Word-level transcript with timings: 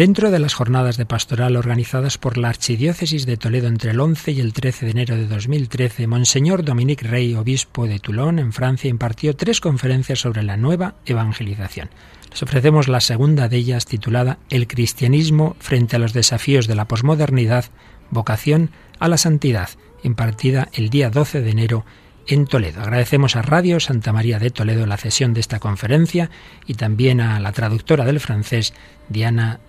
Dentro 0.00 0.30
de 0.30 0.38
las 0.38 0.54
jornadas 0.54 0.96
de 0.96 1.04
pastoral 1.04 1.56
organizadas 1.56 2.16
por 2.16 2.38
la 2.38 2.48
Archidiócesis 2.48 3.26
de 3.26 3.36
Toledo 3.36 3.68
entre 3.68 3.90
el 3.90 4.00
11 4.00 4.32
y 4.32 4.40
el 4.40 4.54
13 4.54 4.86
de 4.86 4.92
enero 4.92 5.14
de 5.14 5.26
2013, 5.26 6.06
Monseñor 6.06 6.64
Dominique 6.64 7.06
Rey, 7.06 7.34
obispo 7.34 7.86
de 7.86 7.98
Toulon, 7.98 8.38
en 8.38 8.54
Francia, 8.54 8.88
impartió 8.88 9.36
tres 9.36 9.60
conferencias 9.60 10.20
sobre 10.20 10.42
la 10.42 10.56
nueva 10.56 10.94
evangelización. 11.04 11.90
Les 12.30 12.42
ofrecemos 12.42 12.88
la 12.88 13.02
segunda 13.02 13.50
de 13.50 13.58
ellas 13.58 13.84
titulada 13.84 14.38
El 14.48 14.68
cristianismo 14.68 15.54
frente 15.58 15.96
a 15.96 15.98
los 15.98 16.14
desafíos 16.14 16.66
de 16.66 16.76
la 16.76 16.88
posmodernidad, 16.88 17.66
vocación 18.08 18.70
a 19.00 19.08
la 19.08 19.18
santidad, 19.18 19.68
impartida 20.02 20.70
el 20.72 20.88
día 20.88 21.10
12 21.10 21.42
de 21.42 21.50
enero 21.50 21.84
en 22.26 22.46
Toledo. 22.46 22.80
Agradecemos 22.80 23.36
a 23.36 23.42
Radio 23.42 23.80
Santa 23.80 24.12
María 24.12 24.38
de 24.38 24.50
Toledo 24.50 24.86
la 24.86 24.96
cesión 24.96 25.34
de 25.34 25.40
esta 25.40 25.58
conferencia 25.58 26.30
y 26.66 26.74
también 26.74 27.20
a 27.20 27.40
la 27.40 27.52
traductora 27.52 28.04
del 28.04 28.20
francés 28.20 28.74
Diana. 29.08 29.60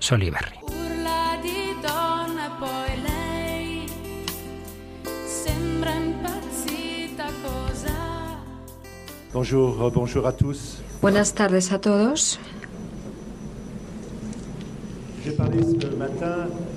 Bonjour, 9.34 9.92
bonjour 9.94 10.28
à 10.28 10.34
tous. 10.34 10.82
Buenas 11.02 11.34
tardes 11.34 11.72
a 11.72 11.80
todos. 11.80 12.38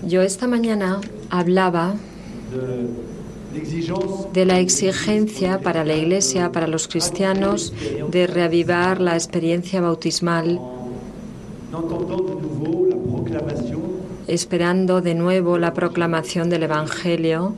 Yo 0.06 0.22
esta 0.22 0.46
mañana 0.46 1.00
hablaba 1.30 1.94
de 4.32 4.44
la 4.44 4.58
exigencia 4.58 5.60
para 5.60 5.84
la 5.84 5.94
Iglesia, 5.94 6.52
para 6.52 6.66
los 6.66 6.88
cristianos, 6.88 7.72
de 8.10 8.26
reavivar 8.26 9.00
la 9.00 9.14
experiencia 9.14 9.80
bautismal, 9.80 10.60
esperando 14.26 15.00
de 15.00 15.14
nuevo 15.14 15.58
la 15.58 15.74
proclamación 15.74 16.50
del 16.50 16.64
Evangelio 16.64 17.54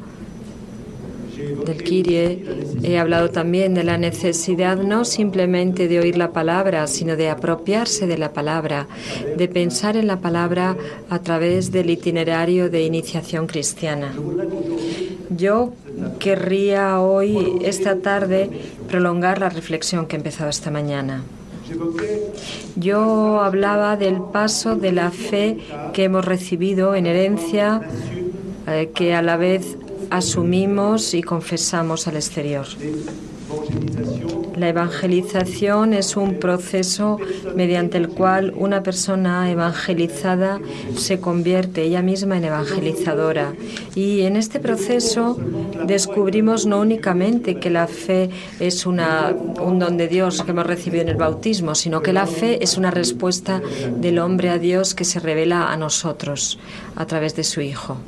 del 1.65 1.83
Kyrie. 1.83 2.45
He 2.83 2.99
hablado 2.99 3.31
también 3.31 3.75
de 3.75 3.85
la 3.85 3.99
necesidad 3.99 4.77
no 4.79 5.05
simplemente 5.05 5.89
de 5.89 6.01
oír 6.01 6.17
la 6.17 6.33
palabra, 6.33 6.87
sino 6.87 7.17
de 7.17 7.29
apropiarse 7.29 8.07
de 8.07 8.19
la 8.19 8.33
palabra, 8.33 8.89
de 9.37 9.49
pensar 9.49 9.97
en 9.97 10.07
la 10.07 10.21
palabra 10.21 10.77
a 11.11 11.19
través 11.21 11.73
del 11.73 11.91
itinerario 11.91 12.71
de 12.71 12.83
iniciación 12.85 13.47
cristiana. 13.47 14.15
Yo 15.31 15.73
querría 16.19 17.01
hoy, 17.01 17.59
esta 17.63 17.97
tarde, 18.01 18.51
prolongar 18.89 19.41
la 19.41 19.49
reflexión 19.49 20.07
que 20.07 20.17
he 20.17 20.19
empezado 20.19 20.51
esta 20.51 20.71
mañana. 20.71 21.23
Yo 22.77 23.41
hablaba 23.41 23.97
del 23.97 24.21
paso 24.21 24.77
de 24.77 24.93
la 24.93 25.11
fe 25.11 25.59
que 25.93 26.05
hemos 26.05 26.25
recibido 26.25 26.95
en 26.95 27.07
herencia, 27.07 27.81
eh, 28.69 28.91
que 28.95 29.15
a 29.15 29.23
la 29.23 29.37
vez 29.37 29.77
asumimos 30.11 31.15
y 31.15 31.23
confesamos 31.23 32.07
al 32.07 32.17
exterior. 32.17 32.67
La 34.57 34.71
evangelización 34.71 35.93
es 35.93 36.17
un 36.17 36.39
proceso 36.39 37.19
mediante 37.55 37.99
el 37.99 38.09
cual 38.09 38.55
una 38.57 38.83
persona 38.83 39.51
evangelizada 39.51 40.61
se 40.97 41.21
convierte 41.21 41.83
ella 41.83 42.01
misma 42.01 42.39
en 42.39 42.45
evangelizadora. 42.45 43.53
Y 43.95 44.23
en 44.23 44.37
este 44.37 44.59
proceso 44.59 45.39
descubrimos 45.87 46.65
no 46.65 46.81
únicamente 46.81 47.61
que 47.61 47.69
la 47.69 47.87
fe 47.87 48.31
es 48.59 48.87
una, 48.87 49.35
un 49.61 49.79
don 49.79 49.99
de 49.99 50.09
Dios 50.09 50.43
que 50.43 50.53
hemos 50.53 50.67
recibido 50.67 51.03
en 51.03 51.11
el 51.11 51.17
bautismo, 51.17 51.75
sino 51.75 52.01
que 52.01 52.15
la 52.15 52.27
fe 52.27 52.63
es 52.65 52.79
una 52.79 52.91
respuesta 52.91 53.61
del 53.95 54.19
hombre 54.19 54.49
a 54.49 54.59
Dios 54.59 54.95
que 54.95 55.05
se 55.05 55.21
revela 55.21 55.71
a 55.71 55.77
nosotros 55.77 56.59
a 56.95 57.07
través 57.07 57.37
de 57.37 57.45
su 57.45 57.61
Hijo. 57.61 57.99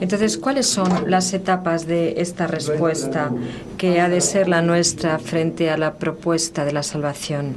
Entonces, 0.00 0.38
¿cuáles 0.38 0.66
son 0.66 1.10
las 1.10 1.32
etapas 1.32 1.86
de 1.86 2.20
esta 2.20 2.46
respuesta 2.46 3.30
que 3.76 4.00
ha 4.00 4.08
de 4.08 4.20
ser 4.20 4.48
la 4.48 4.62
nuestra 4.62 5.18
frente 5.18 5.70
a 5.70 5.76
la 5.76 5.94
propuesta 5.94 6.64
de 6.64 6.72
la 6.72 6.82
salvación? 6.82 7.56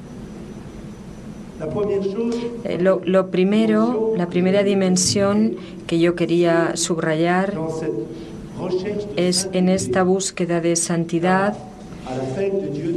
Eh, 2.64 2.78
lo, 2.82 3.02
lo 3.06 3.32
primero, 3.32 4.14
la 4.18 4.28
primera 4.28 4.64
dimensión 4.64 5.56
que 5.88 6.00
yo 6.00 6.16
quería 6.16 6.76
subrayar 6.76 7.54
es 9.16 9.50
en 9.54 9.70
esta 9.70 10.04
búsqueda 10.04 10.62
de 10.62 10.76
santidad 10.76 11.56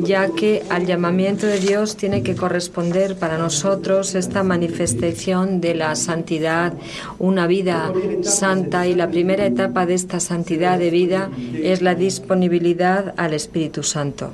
ya 0.03 0.29
que 0.31 0.63
al 0.69 0.87
llamamiento 0.87 1.47
de 1.47 1.61
Dios 1.61 1.97
tiene 1.97 2.23
que 2.23 2.35
corresponder 2.35 3.17
para 3.17 3.39
nosotros 3.39 4.15
esta 4.15 4.43
manifestación 4.43 5.61
de 5.61 5.75
la 5.75 5.95
santidad, 5.97 6.73
una 7.19 7.47
vida 7.47 7.93
santa 8.23 8.87
y 8.87 8.95
la 8.95 9.09
primera 9.11 9.47
etapa 9.47 9.87
de 9.87 9.95
esta 9.95 10.21
santidad 10.21 10.79
de 10.79 10.91
vida 10.91 11.31
es 11.63 11.83
la 11.83 11.95
disponibilidad 11.95 13.15
al 13.17 13.35
Espíritu 13.35 13.83
Santo. 13.83 14.31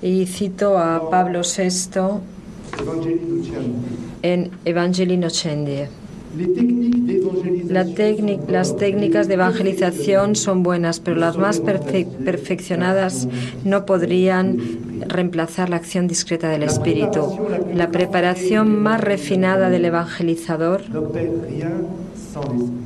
Y 0.00 0.26
cito 0.26 0.78
a 0.78 1.10
Pablo 1.10 1.40
VI 1.42 2.20
en 4.22 4.50
Evangelii 4.64 5.16
Nocendie 5.16 5.88
las 7.68 8.76
técnicas 8.76 9.28
de 9.28 9.34
evangelización 9.34 10.36
son 10.36 10.62
buenas, 10.62 11.00
pero 11.00 11.16
las 11.16 11.36
más 11.36 11.60
perfeccionadas 11.60 13.28
no 13.64 13.86
podrían 13.86 14.58
reemplazar 15.06 15.70
la 15.70 15.76
acción 15.76 16.08
discreta 16.08 16.48
del 16.48 16.62
Espíritu. 16.62 17.38
La 17.74 17.90
preparación 17.90 18.82
más 18.82 19.00
refinada 19.00 19.70
del 19.70 19.84
evangelizador 19.84 20.82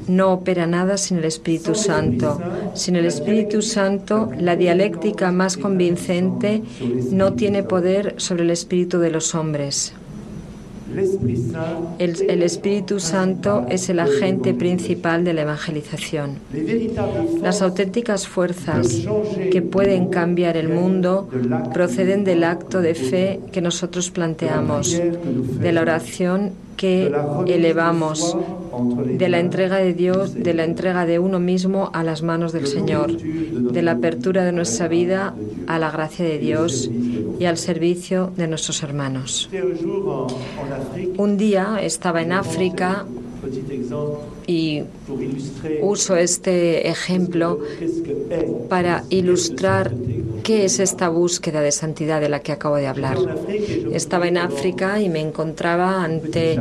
no 0.09 0.33
opera 0.33 0.67
nada 0.67 0.97
sin 0.97 1.19
el 1.19 1.25
Espíritu 1.25 1.75
Santo. 1.75 2.41
Sin 2.75 2.97
el 2.97 3.07
Espíritu 3.07 3.63
Santo, 3.63 4.31
la 4.39 4.57
dialéctica 4.57 5.31
más 5.33 5.57
convincente 5.57 6.63
no 7.11 7.35
tiene 7.35 7.63
poder 7.63 8.15
sobre 8.17 8.43
el 8.43 8.51
espíritu 8.51 8.99
de 8.99 9.11
los 9.11 9.35
hombres. 9.35 9.95
El, 11.99 12.43
Espíritu 12.43 13.01
Santo 13.01 13.67
es 13.69 13.89
el 13.89 14.01
agente 14.01 14.55
principal 14.55 15.25
de 15.25 15.33
la 15.33 15.43
evangelización. 15.43 16.37
Las 17.43 17.63
auténticas 17.63 18.27
fuerzas 18.29 19.03
que 19.51 19.63
pueden 19.63 20.09
cambiar 20.09 20.57
el 20.57 20.69
mundo 20.69 21.29
proceden 21.73 22.25
del 22.25 22.45
acto 22.45 22.81
de 22.81 22.95
fe 22.95 23.41
que 23.53 23.61
nosotros 23.61 24.11
planteamos, 24.11 25.01
de 25.61 25.73
la 25.73 25.81
oración 25.81 26.53
que 26.77 27.13
elevamos 27.47 28.37
de 29.05 29.29
la 29.29 29.39
entrega 29.39 29.77
de 29.77 29.93
Dios, 29.93 30.35
de 30.35 30.55
la 30.55 30.65
entrega 30.65 31.07
de 31.07 31.19
uno 31.19 31.39
mismo 31.39 31.91
a 31.93 32.03
las 32.03 32.23
manos 32.23 32.53
del 32.53 32.67
Señor, 32.67 33.17
de 33.17 33.83
la 33.83 33.93
apertura 33.93 34.45
de 34.45 34.53
nuestra 34.53 34.89
vida 34.89 35.35
a 35.67 35.79
la 35.79 35.91
gracia 35.91 36.25
de 36.25 36.39
Dios 36.39 36.91
y 37.39 37.45
al 37.45 37.59
servicio 37.59 38.33
de 38.37 38.49
nuestros 38.49 38.83
hermanos. 38.83 39.49
Un 41.17 41.37
día 41.37 41.79
estaba 41.81 42.23
en 42.23 42.33
África 42.33 43.07
y 44.47 44.83
uso 45.81 46.17
este 46.17 46.89
ejemplo 46.89 47.59
para 48.69 49.05
ilustrar 49.11 49.93
qué 50.43 50.65
es 50.65 50.81
esta 50.81 51.09
búsqueda 51.09 51.61
de 51.61 51.73
santidad 51.73 52.21
de 52.21 52.29
la 52.29 52.41
que 52.41 52.53
acabo 52.53 52.77
de 52.77 52.87
hablar. 52.87 53.19
Estaba 53.93 54.29
en 54.29 54.39
África 54.39 55.01
y 55.01 55.09
me 55.09 55.21
encontraba 55.21 56.03
ante 56.03 56.61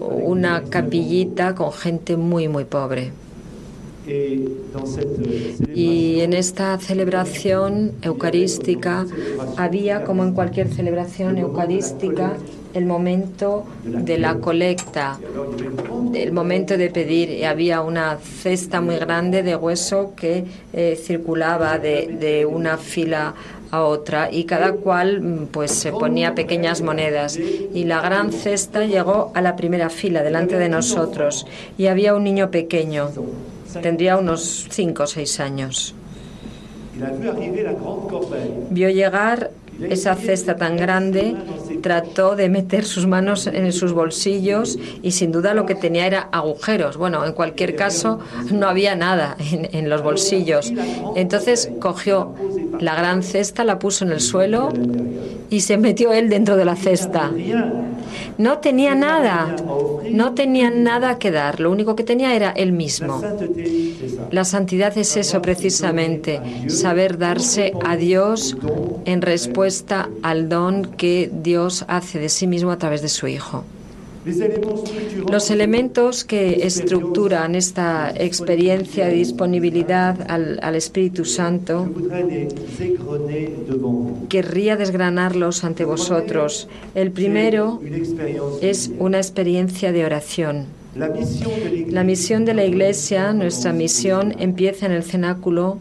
una 0.00 0.64
capillita 0.64 1.54
con 1.54 1.72
gente 1.72 2.16
muy, 2.16 2.48
muy 2.48 2.64
pobre. 2.64 3.12
Y 4.06 6.20
en 6.20 6.32
esta 6.34 6.78
celebración 6.78 7.92
eucarística 8.02 9.06
había, 9.56 10.04
como 10.04 10.24
en 10.24 10.32
cualquier 10.32 10.68
celebración 10.68 11.38
eucarística, 11.38 12.34
el 12.74 12.86
momento 12.86 13.64
de 13.84 14.18
la 14.18 14.36
colecta, 14.36 15.18
el 16.12 16.32
momento 16.32 16.76
de 16.76 16.90
pedir. 16.90 17.30
Y 17.30 17.44
había 17.44 17.80
una 17.80 18.18
cesta 18.18 18.80
muy 18.80 18.96
grande 18.96 19.42
de 19.42 19.56
hueso 19.56 20.12
que 20.16 20.44
eh, 20.72 20.98
circulaba 21.00 21.78
de, 21.78 22.16
de 22.20 22.44
una 22.44 22.76
fila 22.76 23.34
a 23.70 23.82
otra 23.82 24.30
y 24.30 24.44
cada 24.44 24.72
cual 24.72 25.20
mm, 25.20 25.46
pues 25.46 25.70
se 25.70 25.92
ponía 25.92 26.34
pequeñas 26.34 26.82
monedas. 26.82 27.38
Y 27.38 27.84
la 27.84 28.00
gran 28.00 28.32
cesta 28.32 28.84
llegó 28.84 29.30
a 29.34 29.40
la 29.40 29.56
primera 29.56 29.88
fila 29.88 30.22
delante 30.22 30.58
de 30.58 30.68
nosotros. 30.68 31.46
Y 31.78 31.86
había 31.86 32.14
un 32.14 32.24
niño 32.24 32.50
pequeño 32.50 33.10
tendría 33.82 34.16
unos 34.16 34.66
cinco 34.70 35.04
o 35.04 35.06
seis 35.06 35.40
años 35.40 35.94
vio 38.70 38.90
llegar 38.90 39.50
esa 39.90 40.14
cesta 40.14 40.54
tan 40.54 40.76
grande, 40.76 41.34
trató 41.82 42.36
de 42.36 42.48
meter 42.48 42.84
sus 42.84 43.08
manos 43.08 43.48
en 43.48 43.72
sus 43.72 43.92
bolsillos 43.92 44.78
y 45.02 45.10
sin 45.10 45.32
duda 45.32 45.52
lo 45.52 45.66
que 45.66 45.74
tenía 45.74 46.06
era 46.06 46.28
agujeros. 46.30 46.96
Bueno, 46.96 47.26
en 47.26 47.32
cualquier 47.32 47.74
caso 47.74 48.20
no 48.52 48.68
había 48.68 48.94
nada 48.94 49.36
en, 49.40 49.90
los 49.90 50.02
bolsillos. 50.02 50.72
Entonces 51.16 51.70
cogió 51.80 52.34
la 52.78 52.94
gran 52.94 53.24
cesta, 53.24 53.64
la 53.64 53.80
puso 53.80 54.04
en 54.04 54.12
el 54.12 54.20
suelo 54.20 54.68
y 55.50 55.60
se 55.60 55.76
metió 55.76 56.12
él 56.12 56.28
dentro 56.28 56.56
de 56.56 56.64
la 56.64 56.76
cesta. 56.76 57.32
No 58.38 58.58
tenía 58.58 58.94
nada, 58.94 59.54
no 60.10 60.34
tenía 60.34 60.70
nada 60.70 61.18
que 61.18 61.30
dar, 61.30 61.60
lo 61.60 61.70
único 61.70 61.94
que 61.94 62.04
tenía 62.04 62.34
era 62.34 62.50
él 62.50 62.72
mismo. 62.72 63.22
La 64.30 64.44
santidad 64.44 64.96
es 64.98 65.16
eso 65.16 65.40
precisamente, 65.40 66.40
saber 66.68 67.18
darse 67.18 67.72
a 67.84 67.96
Dios 67.96 68.56
en 69.04 69.22
respuesta 69.22 70.08
al 70.22 70.48
don 70.48 70.84
que 70.84 71.30
Dios 71.32 71.84
hace 71.88 72.18
de 72.18 72.28
sí 72.28 72.46
mismo 72.46 72.70
a 72.70 72.78
través 72.78 73.02
de 73.02 73.08
su 73.08 73.26
Hijo. 73.26 73.64
Los 75.30 75.50
elementos 75.50 76.24
que 76.24 76.66
estructuran 76.66 77.54
esta 77.54 78.10
experiencia 78.16 79.06
de 79.06 79.14
disponibilidad 79.14 80.30
al, 80.30 80.74
Espíritu 80.74 81.24
Santo, 81.24 81.90
querría 84.28 84.76
desgranarlos 84.76 85.64
ante 85.64 85.84
vosotros. 85.84 86.68
El 86.94 87.10
primero 87.10 87.80
es 88.62 88.90
una 88.98 89.18
experiencia 89.18 89.92
de 89.92 90.04
oración. 90.04 90.66
La 90.94 92.04
misión 92.04 92.44
de 92.44 92.54
la 92.54 92.64
Iglesia, 92.64 93.32
nuestra 93.32 93.72
misión, 93.72 94.34
empieza 94.38 94.86
en 94.86 94.92
el 94.92 95.02
cenáculo 95.02 95.78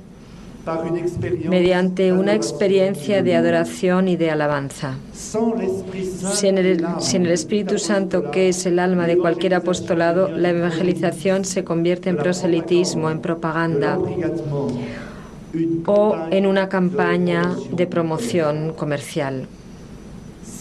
mediante 1.50 2.13
una 2.13 2.33
experiencia 2.33 3.21
de 3.21 3.36
adoración 3.36 4.07
y 4.07 4.15
de 4.15 4.31
alabanza. 4.31 4.95
Sin 5.12 6.57
el, 6.57 6.86
el, 6.86 7.27
Espíritu 7.27 7.77
Santo, 7.77 8.31
que 8.31 8.50
es 8.50 8.65
el 8.65 8.80
alma 8.80 9.06
de 9.07 9.18
cualquier 9.18 9.56
apostolado, 9.56 10.30
la 10.30 10.50
evangelización 10.50 11.44
se 11.44 11.63
convierte 11.63 12.10
en 12.10 12.18
proselitismo, 12.18 13.10
en 13.10 13.19
propaganda 13.19 14.00
o 15.86 16.18
en 16.31 16.45
una 16.48 16.69
campaña 16.69 17.56
de 17.71 17.86
promoción 17.86 18.74
comercial. 18.74 19.48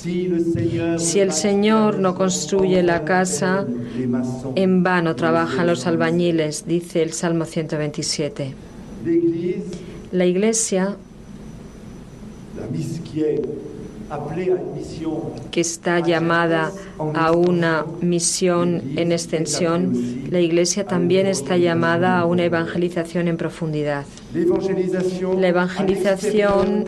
Si 0.02 1.20
el 1.20 1.32
Señor 1.32 2.00
no 2.00 2.16
construye 2.16 2.82
la 2.82 3.04
casa, 3.04 3.64
en 4.56 4.82
vano 4.82 5.14
trabajan 5.14 5.68
los 5.68 5.86
albañiles, 5.86 6.66
dice 6.66 7.02
el 7.02 7.12
Salmo 7.12 7.44
127. 7.44 8.52
La 10.12 10.26
Iglesia 10.26 10.96
que 15.50 15.60
está 15.62 16.00
llamada 16.00 16.70
a 17.14 17.32
una 17.32 17.86
misión 18.02 18.92
en 18.96 19.10
extensión, 19.10 20.28
la 20.30 20.40
Iglesia 20.40 20.84
también 20.84 21.26
está 21.26 21.56
llamada 21.56 22.18
a 22.18 22.26
una 22.26 22.44
evangelización 22.44 23.26
en 23.26 23.38
profundidad. 23.38 24.04
La 24.34 25.48
evangelización 25.48 26.86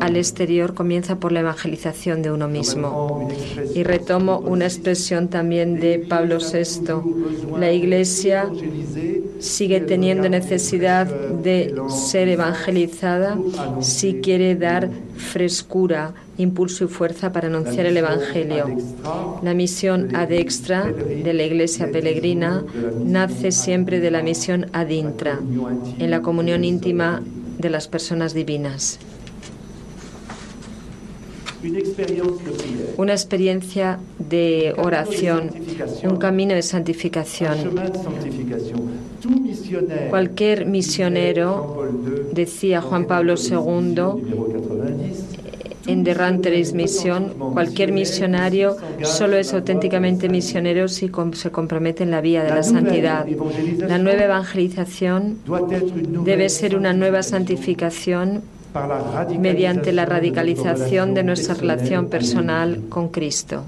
al 0.00 0.16
exterior 0.16 0.74
comienza 0.74 1.16
por 1.16 1.30
la 1.30 1.40
evangelización 1.40 2.22
de 2.22 2.32
uno 2.32 2.48
mismo. 2.48 3.28
Y 3.74 3.84
retomo 3.84 4.40
una 4.40 4.64
expresión 4.64 5.28
también 5.28 5.78
de 5.78 6.00
Pablo 6.00 6.38
VI. 6.38 7.58
La 7.60 7.70
Iglesia 7.70 8.50
sigue 9.38 9.80
teniendo 9.80 10.28
necesidad 10.28 11.06
de 11.06 11.76
ser 11.88 12.28
evangelizada 12.28 13.38
si 13.80 14.20
quiere 14.20 14.56
dar 14.56 14.90
frescura, 15.16 16.12
impulso 16.40 16.84
y 16.84 16.88
fuerza 16.88 17.32
para 17.32 17.48
anunciar 17.48 17.86
el 17.86 17.96
Evangelio. 17.96 18.66
La 19.42 19.54
misión 19.54 20.14
ad 20.16 20.32
extra 20.32 20.84
de 20.84 21.32
la 21.32 21.44
Iglesia 21.44 21.90
peregrina 21.90 22.64
nace 23.04 23.52
siempre 23.52 24.00
de 24.00 24.10
la 24.10 24.22
misión 24.22 24.66
ad 24.72 24.88
intra, 24.88 25.38
en 25.98 26.10
la 26.10 26.22
comunión 26.22 26.64
íntima 26.64 27.22
de 27.58 27.70
las 27.70 27.88
personas 27.88 28.34
divinas. 28.34 28.98
Una 32.96 33.12
experiencia 33.12 33.98
de 34.18 34.74
oración, 34.78 35.50
un 36.04 36.16
camino 36.16 36.54
de 36.54 36.62
santificación. 36.62 37.74
Cualquier 40.08 40.64
misionero, 40.66 41.86
decía 42.32 42.80
Juan 42.80 43.04
Pablo 43.04 43.34
II, 43.36 44.79
en 45.90 46.04
Ranteris 46.06 46.72
Misión, 46.72 47.34
cualquier 47.52 47.92
misionario 47.92 48.76
solo 49.02 49.36
es 49.36 49.52
auténticamente 49.52 50.28
misionero 50.28 50.88
si 50.88 51.10
se 51.32 51.50
compromete 51.50 52.02
en 52.02 52.10
la 52.10 52.20
vía 52.20 52.42
de 52.42 52.50
la 52.50 52.62
santidad. 52.62 53.26
La 53.78 53.98
nueva 53.98 54.24
evangelización 54.24 55.38
debe 56.24 56.48
ser 56.48 56.76
una 56.76 56.92
nueva 56.92 57.22
santificación 57.22 58.42
mediante 59.38 59.92
la 59.92 60.06
radicalización 60.06 61.14
de 61.14 61.24
nuestra 61.24 61.54
relación 61.54 62.08
personal 62.08 62.82
con 62.88 63.08
Cristo. 63.08 63.64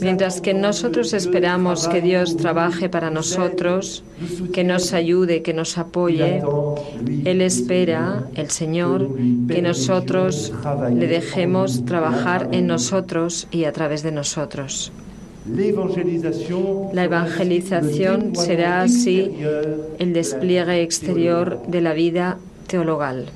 Mientras 0.00 0.40
que 0.40 0.54
nosotros 0.54 1.12
esperamos 1.12 1.88
que 1.88 2.00
Dios 2.00 2.36
trabaje 2.36 2.88
para 2.88 3.10
nosotros, 3.10 4.04
que 4.52 4.64
nos 4.64 4.92
ayude, 4.92 5.42
que 5.42 5.52
nos 5.52 5.76
apoye, 5.78 6.42
Él 7.24 7.40
espera, 7.42 8.24
el 8.34 8.50
Señor, 8.50 9.08
que 9.48 9.62
nosotros 9.62 10.52
le 10.92 11.06
dejemos 11.06 11.84
trabajar 11.84 12.48
en 12.52 12.66
nosotros 12.66 13.46
y 13.50 13.64
a 13.64 13.72
través 13.72 14.02
de 14.02 14.12
nosotros. 14.12 14.92
La 16.92 17.04
evangelización 17.04 18.34
será 18.34 18.80
así 18.82 19.30
el 19.98 20.12
despliegue 20.14 20.82
exterior 20.82 21.60
de 21.66 21.80
la 21.82 21.92
vida 21.92 22.38
teologal. 22.66 23.26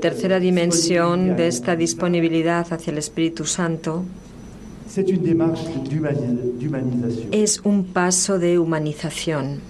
Tercera 0.00 0.40
dimensión 0.40 1.36
de 1.36 1.46
esta 1.46 1.76
disponibilidad 1.76 2.66
hacia 2.72 2.90
el 2.90 2.98
Espíritu 2.98 3.44
Santo 3.44 4.04
es 7.30 7.60
un 7.60 7.84
paso 7.84 8.38
de 8.38 8.58
humanización. 8.58 9.60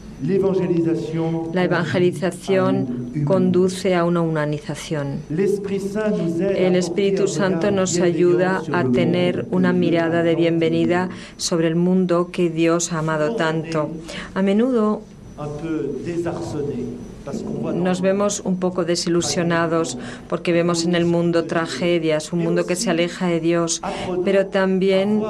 La 1.53 1.65
evangelización 1.65 3.13
conduce 3.25 3.95
a 3.95 4.05
una 4.05 4.21
humanización. 4.23 5.21
El 5.29 6.77
Espíritu 6.77 7.29
Santo 7.29 7.71
nos 7.71 8.01
ayuda 8.01 8.63
a 8.73 8.85
tener 8.85 9.47
una 9.51 9.73
mirada 9.73 10.23
de 10.23 10.35
bienvenida 10.35 11.09
sobre 11.37 11.69
el 11.69 11.77
mundo 11.77 12.31
que 12.33 12.51
Dios 12.51 12.93
ha 12.93 13.01
amado 13.01 13.37
tanto. 13.37 13.91
A 14.35 14.43
menudo 14.43 15.03
nos 17.75 18.01
vemos 18.01 18.41
un 18.45 18.59
poco 18.59 18.85
desilusionados 18.85 19.99
porque 20.29 20.53
vemos 20.53 20.85
en 20.85 20.95
el 20.95 21.05
mundo 21.05 21.45
tragedias, 21.45 22.33
un 22.33 22.41
mundo 22.41 22.67
que 22.67 22.77
se 22.77 22.91
aleja 22.91 23.27
de 23.27 23.41
Dios, 23.41 23.83
pero 24.25 24.47
también 24.47 25.23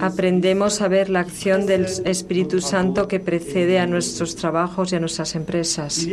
aprendemos 0.00 0.80
a 0.80 0.88
ver 0.88 1.10
la 1.10 1.20
acción 1.20 1.66
del 1.66 1.86
Espíritu 2.04 2.60
Santo 2.60 3.08
que 3.08 3.20
precede 3.20 3.78
a 3.78 3.86
nuestros 3.86 4.36
trabajos 4.36 4.92
y 4.92 4.96
a 4.96 5.00
nuestras 5.00 5.34
empresas. 5.34 6.06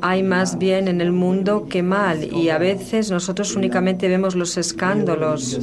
Hay 0.00 0.22
más 0.22 0.58
bien 0.58 0.88
en 0.88 1.00
el 1.00 1.12
mundo 1.12 1.66
que 1.68 1.82
mal 1.82 2.24
y 2.32 2.50
a 2.50 2.58
veces 2.58 3.10
nosotros 3.10 3.56
únicamente 3.56 4.08
vemos 4.08 4.34
los 4.34 4.56
escándalos. 4.56 5.58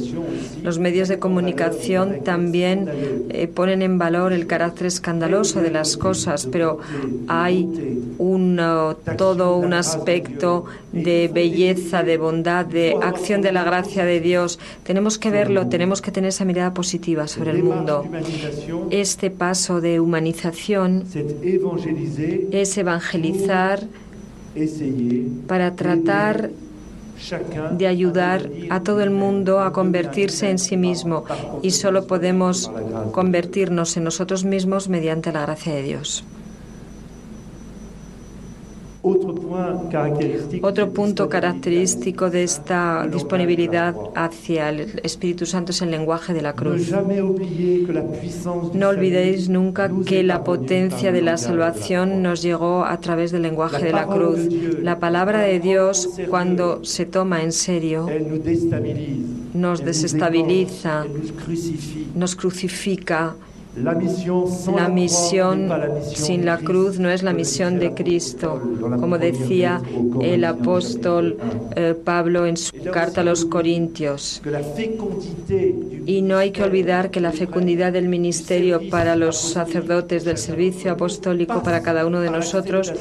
Los 0.62 0.78
medios 0.78 1.08
de 1.08 1.18
comunicación 1.18 2.22
también 2.24 2.90
eh, 3.30 3.46
ponen 3.48 3.82
en 3.82 3.98
valor 3.98 4.32
el 4.32 4.46
carácter 4.46 4.86
escandaloso 4.86 5.60
de 5.60 5.70
las 5.70 5.96
cosas, 5.96 6.46
pero 6.50 6.78
hay 7.28 7.68
un, 8.18 8.60
todo 9.16 9.56
un 9.56 9.72
aspecto 9.72 10.64
de 10.92 11.30
belleza, 11.32 12.02
de 12.02 12.16
bondad, 12.16 12.66
de 12.66 12.96
acción 13.02 13.42
de 13.42 13.52
la 13.52 13.64
gracia 13.64 14.04
de 14.04 14.20
Dios. 14.20 14.58
Tenemos 14.84 15.18
que 15.18 15.30
verlo, 15.30 15.68
tenemos 15.68 16.02
que 16.02 16.10
tener 16.10 16.28
esa 16.28 16.44
mirada 16.44 16.72
positiva 16.74 17.26
sobre 17.28 17.50
el 17.50 17.62
mundo. 17.62 18.04
Este 18.90 19.30
paso 19.30 19.80
de 19.80 20.00
humanización 20.00 21.04
es 22.50 22.78
evangelizar 22.78 23.84
para 25.46 25.74
tratar 25.74 26.50
de 27.72 27.86
ayudar 27.86 28.50
a 28.70 28.82
todo 28.82 29.00
el 29.00 29.10
mundo 29.10 29.60
a 29.60 29.72
convertirse 29.72 30.50
en 30.50 30.58
sí 30.58 30.76
mismo 30.76 31.24
y 31.62 31.70
solo 31.70 32.06
podemos 32.06 32.70
convertirnos 33.12 33.96
en 33.96 34.04
nosotros 34.04 34.44
mismos 34.44 34.88
mediante 34.88 35.32
la 35.32 35.42
gracia 35.42 35.74
de 35.74 35.82
Dios. 35.82 36.24
Otro 40.62 40.90
punto 40.90 41.28
característico 41.28 42.28
de 42.28 42.42
esta 42.42 43.06
disponibilidad 43.06 43.94
hacia 44.16 44.70
el 44.70 45.00
Espíritu 45.04 45.46
Santo 45.46 45.70
es 45.70 45.80
el 45.82 45.92
lenguaje 45.92 46.34
de 46.34 46.42
la 46.42 46.54
cruz. 46.54 46.90
No 48.74 48.88
olvidéis 48.88 49.48
nunca 49.48 49.88
que 50.04 50.24
la 50.24 50.42
potencia 50.42 51.12
de 51.12 51.22
la 51.22 51.36
salvación 51.36 52.20
nos 52.22 52.42
llegó 52.42 52.84
a 52.84 52.98
través 52.98 53.30
del 53.30 53.42
lenguaje 53.42 53.84
de 53.84 53.92
la 53.92 54.06
cruz. 54.06 54.40
La 54.82 54.98
palabra 54.98 55.40
de 55.40 55.60
Dios, 55.60 56.10
cuando 56.28 56.84
se 56.84 57.06
toma 57.06 57.42
en 57.42 57.52
serio, 57.52 58.08
nos 59.54 59.84
desestabiliza, 59.84 61.04
nos 62.14 62.34
crucifica 62.34 63.36
La 63.76 64.88
misión 64.88 65.68
sin 66.02 66.46
la 66.46 66.56
cruz 66.58 66.98
no 66.98 67.10
es 67.10 67.22
la 67.22 67.34
misión 67.34 67.78
de 67.78 67.92
Cristo, 67.92 68.60
como 68.80 69.18
decía 69.18 69.82
el 70.22 70.44
apóstol 70.44 71.36
eh, 71.74 71.94
Pablo 72.02 72.46
en 72.46 72.56
su 72.56 72.72
carta 72.90 73.20
a 73.20 73.24
los 73.24 73.44
Corintios. 73.44 74.40
Y 76.06 76.22
no 76.22 76.38
hay 76.38 76.52
que 76.52 76.62
olvidar 76.62 77.10
que 77.10 77.20
la 77.20 77.32
fecundidad 77.32 77.92
del 77.92 78.08
ministerio 78.08 78.80
para 78.88 79.14
los 79.14 79.36
sacerdotes 79.36 80.24
del 80.24 80.38
servicio 80.38 80.92
apostólico 80.92 81.62
para 81.62 81.82
cada 81.82 82.06
uno 82.06 82.20
de 82.20 82.30
nosotros 82.30 82.94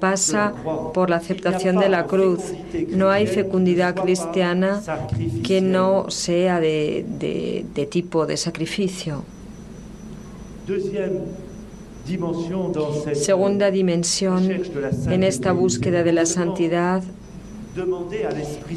pasa 0.00 0.54
por 0.94 1.10
la 1.10 1.16
aceptación 1.16 1.76
de 1.76 1.90
la 1.90 2.06
cruz. 2.06 2.40
No 2.88 3.10
hay 3.10 3.26
fecundidad 3.26 3.94
cristiana 3.94 4.80
que 5.44 5.60
no 5.60 6.08
sea 6.10 6.58
de, 6.58 7.04
de 7.74 7.86
tipo 7.86 8.24
de 8.24 8.38
sacrificio. 8.38 9.24
Segunda 13.14 13.70
dimensión 13.70 14.50
en 15.06 15.22
esta 15.22 15.52
búsqueda 15.52 16.02
de 16.02 16.12
la 16.12 16.26
santidad. 16.26 17.02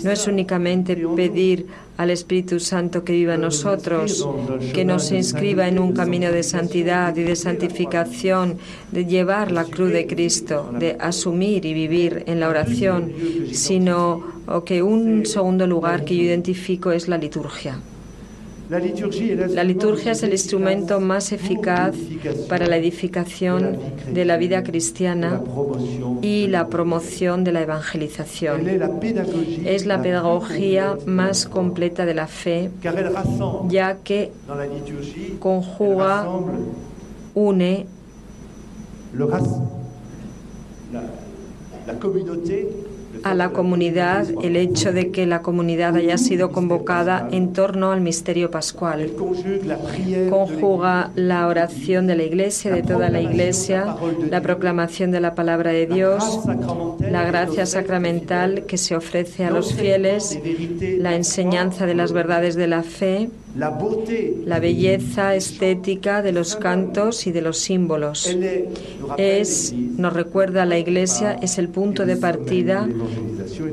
No 0.04 0.12
es 0.12 0.28
únicamente 0.28 0.96
pedir 1.16 1.68
al 1.98 2.12
Espíritu 2.12 2.60
Santo 2.60 3.04
que 3.04 3.14
viva 3.14 3.36
en 3.36 3.42
nosotros, 3.42 4.28
que 4.74 4.86
nos 4.86 5.12
inscriba 5.12 5.68
en 5.68 5.80
un 5.80 5.92
camino 5.94 6.32
de 6.32 6.44
santidad 6.44 7.16
y 7.18 7.24
de 7.24 7.36
santificación, 7.36 8.58
de 8.92 9.06
llevar 9.06 9.52
la 9.52 9.66
cruz 9.66 9.92
de 9.92 10.08
Cristo, 10.08 10.72
de 10.80 10.96
asumir 11.00 11.66
y 11.66 11.74
vivir 11.74 12.24
en 12.28 12.40
la 12.40 12.48
oración, 12.48 13.12
sino 13.52 14.24
que 14.66 14.82
un 14.82 15.26
segundo 15.26 15.68
lugar 15.68 16.06
que 16.06 16.16
yo 16.16 16.24
identifico 16.24 16.92
es 16.92 17.08
la 17.08 17.18
liturgia. 17.18 17.80
La 18.70 18.80
liturgia 19.64 20.12
es 20.12 20.24
el 20.24 20.32
instrumento 20.32 21.00
más 21.00 21.32
eficaz 21.32 21.96
para 22.50 22.66
la 22.66 22.78
edificación 22.78 23.78
de 24.12 24.26
la 24.26 24.38
vida 24.38 24.64
cristiana 24.64 25.42
y 26.22 26.48
la 26.48 26.68
promoción 26.68 27.44
de 27.44 27.52
la 27.52 27.62
evangelización. 27.62 28.68
Es 29.66 29.86
la 29.86 30.02
pedagogía 30.02 30.98
más 31.06 31.46
completa 31.46 32.06
de 32.06 32.14
la 32.16 32.26
fe, 32.28 32.72
ya 33.70 33.98
que 34.04 34.32
conjuga, 35.40 36.28
une 37.36 37.86
la 41.86 41.94
a 43.26 43.34
la 43.34 43.50
comunidad 43.50 44.28
el 44.44 44.56
hecho 44.56 44.94
de 44.94 45.10
que 45.10 45.26
la 45.26 45.42
comunidad 45.42 45.96
haya 45.96 46.20
sido 46.20 46.52
convocada 46.52 47.28
en 47.32 47.54
torno 47.54 47.92
al 47.92 48.00
misterio 48.00 48.52
pascual. 48.52 49.12
Conjuga 50.30 51.10
la 51.16 51.48
oración 51.48 52.06
de 52.06 52.16
la 52.16 52.24
Iglesia, 52.24 52.72
de 52.72 52.84
toda 52.84 53.10
la 53.10 53.20
Iglesia, 53.20 53.96
la 54.30 54.42
proclamación 54.42 55.10
de 55.10 55.22
la 55.22 55.34
palabra 55.34 55.72
de 55.72 55.88
Dios, 55.88 56.42
la 57.00 57.24
gracia 57.24 57.66
sacramental 57.66 58.68
que 58.68 58.78
se 58.78 58.96
ofrece 58.96 59.44
a 59.44 59.50
los 59.50 59.74
fieles, 59.74 60.40
la 61.00 61.16
enseñanza 61.16 61.88
de 61.88 61.96
las 61.96 62.14
verdades 62.14 62.54
de 62.54 62.68
la 62.68 62.84
fe, 62.84 63.32
la 63.56 64.60
belleza 64.60 65.36
estética 65.36 66.22
de 66.22 66.32
los 66.32 66.56
cantos 66.56 67.26
y 67.26 67.32
de 67.32 67.42
los 67.42 67.58
símbolos. 67.58 68.36
Es, 69.18 69.74
nos 69.74 70.14
recuerda 70.14 70.66
la 70.66 70.78
Iglesia, 70.78 71.38
es 71.42 71.58
el 71.58 71.70
punto 71.70 72.06
de 72.06 72.18
partida 72.18 72.88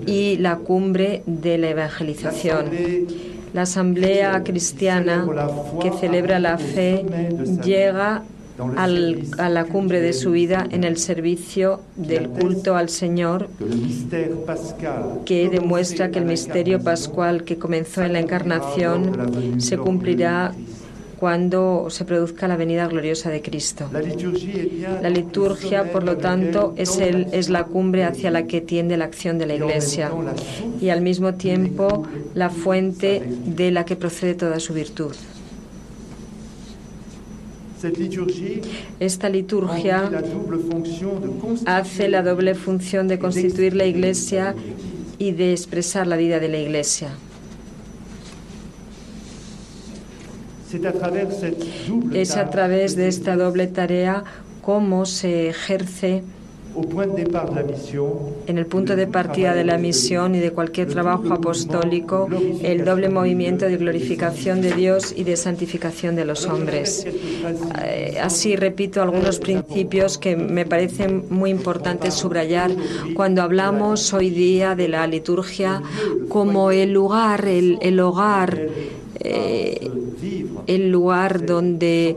y 0.06 0.36
la 0.38 0.56
cumbre 0.56 1.22
de 1.26 1.58
la 1.58 1.70
evangelización. 1.70 2.66
La 3.52 3.62
asamblea 3.62 4.42
cristiana 4.44 5.26
que 5.80 5.90
celebra 5.92 6.38
la 6.38 6.58
fe 6.58 7.04
llega 7.62 8.22
a 8.76 9.48
la 9.48 9.64
cumbre 9.64 10.00
de 10.00 10.12
su 10.12 10.32
vida 10.32 10.66
en 10.70 10.84
el 10.84 10.96
servicio 10.96 11.80
del 11.96 12.28
culto 12.28 12.76
al 12.76 12.88
Señor, 12.88 13.48
que 15.24 15.48
demuestra 15.48 16.10
que 16.10 16.18
el 16.18 16.24
misterio 16.24 16.82
pascual 16.82 17.44
que 17.44 17.58
comenzó 17.58 18.02
en 18.02 18.12
la 18.14 18.20
encarnación 18.20 19.60
se 19.60 19.78
cumplirá 19.78 20.52
cuando 21.22 21.86
se 21.88 22.04
produzca 22.04 22.48
la 22.48 22.56
venida 22.56 22.88
gloriosa 22.88 23.30
de 23.30 23.42
Cristo. 23.42 23.88
La 23.92 25.08
liturgia, 25.08 25.92
por 25.92 26.02
lo 26.02 26.16
tanto, 26.16 26.74
es, 26.76 26.98
el, 26.98 27.28
es 27.30 27.48
la 27.48 27.62
cumbre 27.62 28.02
hacia 28.02 28.32
la 28.32 28.48
que 28.48 28.60
tiende 28.60 28.96
la 28.96 29.04
acción 29.04 29.38
de 29.38 29.46
la 29.46 29.54
Iglesia 29.54 30.10
y 30.80 30.88
al 30.88 31.00
mismo 31.00 31.34
tiempo 31.34 32.02
la 32.34 32.50
fuente 32.50 33.22
de 33.46 33.70
la 33.70 33.84
que 33.84 33.94
procede 33.94 34.34
toda 34.34 34.58
su 34.58 34.74
virtud. 34.74 35.14
Esta 39.00 39.28
liturgia 39.28 40.10
hace 41.66 42.08
la 42.08 42.22
doble 42.22 42.54
función 42.54 43.08
de 43.08 43.18
constituir 43.18 43.74
la 43.74 43.86
Iglesia 43.86 44.54
y 45.18 45.32
de 45.32 45.52
expresar 45.52 46.06
la 46.06 46.16
vida 46.16 46.38
de 46.38 46.48
la 46.48 46.58
Iglesia. 46.58 47.10
Es 52.12 52.36
a 52.36 52.50
través 52.50 52.96
de 52.96 53.08
esta 53.08 53.36
doble 53.36 53.66
tarea 53.66 54.24
cómo 54.62 55.04
se 55.04 55.48
ejerce 55.48 56.22
en 58.46 58.58
el 58.58 58.66
punto 58.66 58.96
de 58.96 59.06
partida 59.06 59.54
de 59.54 59.64
la 59.64 59.78
misión 59.78 60.34
y 60.34 60.40
de 60.40 60.52
cualquier 60.52 60.88
trabajo 60.88 61.32
apostólico, 61.32 62.28
el 62.62 62.84
doble 62.84 63.08
movimiento 63.08 63.66
de 63.66 63.76
glorificación 63.76 64.62
de 64.62 64.72
Dios 64.72 65.12
y 65.16 65.24
de 65.24 65.36
santificación 65.36 66.16
de 66.16 66.24
los 66.24 66.46
hombres. 66.46 67.06
Eh, 67.84 68.18
así 68.20 68.56
repito 68.56 69.02
algunos 69.02 69.38
principios 69.38 70.18
que 70.18 70.36
me 70.36 70.64
parecen 70.64 71.26
muy 71.28 71.50
importantes 71.50 72.14
subrayar 72.14 72.70
cuando 73.14 73.42
hablamos 73.42 74.12
hoy 74.14 74.30
día 74.30 74.74
de 74.74 74.88
la 74.88 75.06
liturgia 75.06 75.82
como 76.28 76.70
el 76.70 76.92
lugar, 76.92 77.46
el, 77.46 78.00
hogar. 78.00 78.58
Eh, 79.20 79.90
el 80.66 80.90
lugar 80.90 81.44
donde 81.44 82.16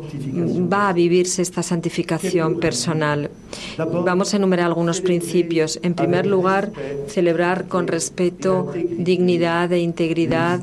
va 0.71 0.89
a 0.89 0.93
vivirse 0.93 1.41
esta 1.41 1.63
santificación 1.63 2.59
personal. 2.59 3.29
Vamos 3.77 4.33
a 4.33 4.37
enumerar 4.37 4.67
algunos 4.67 5.01
principios. 5.01 5.79
En 5.83 5.93
primer 5.93 6.25
lugar, 6.25 6.71
celebrar 7.07 7.67
con 7.67 7.87
respeto, 7.87 8.71
dignidad 8.73 9.71
e 9.71 9.79
integridad 9.79 10.61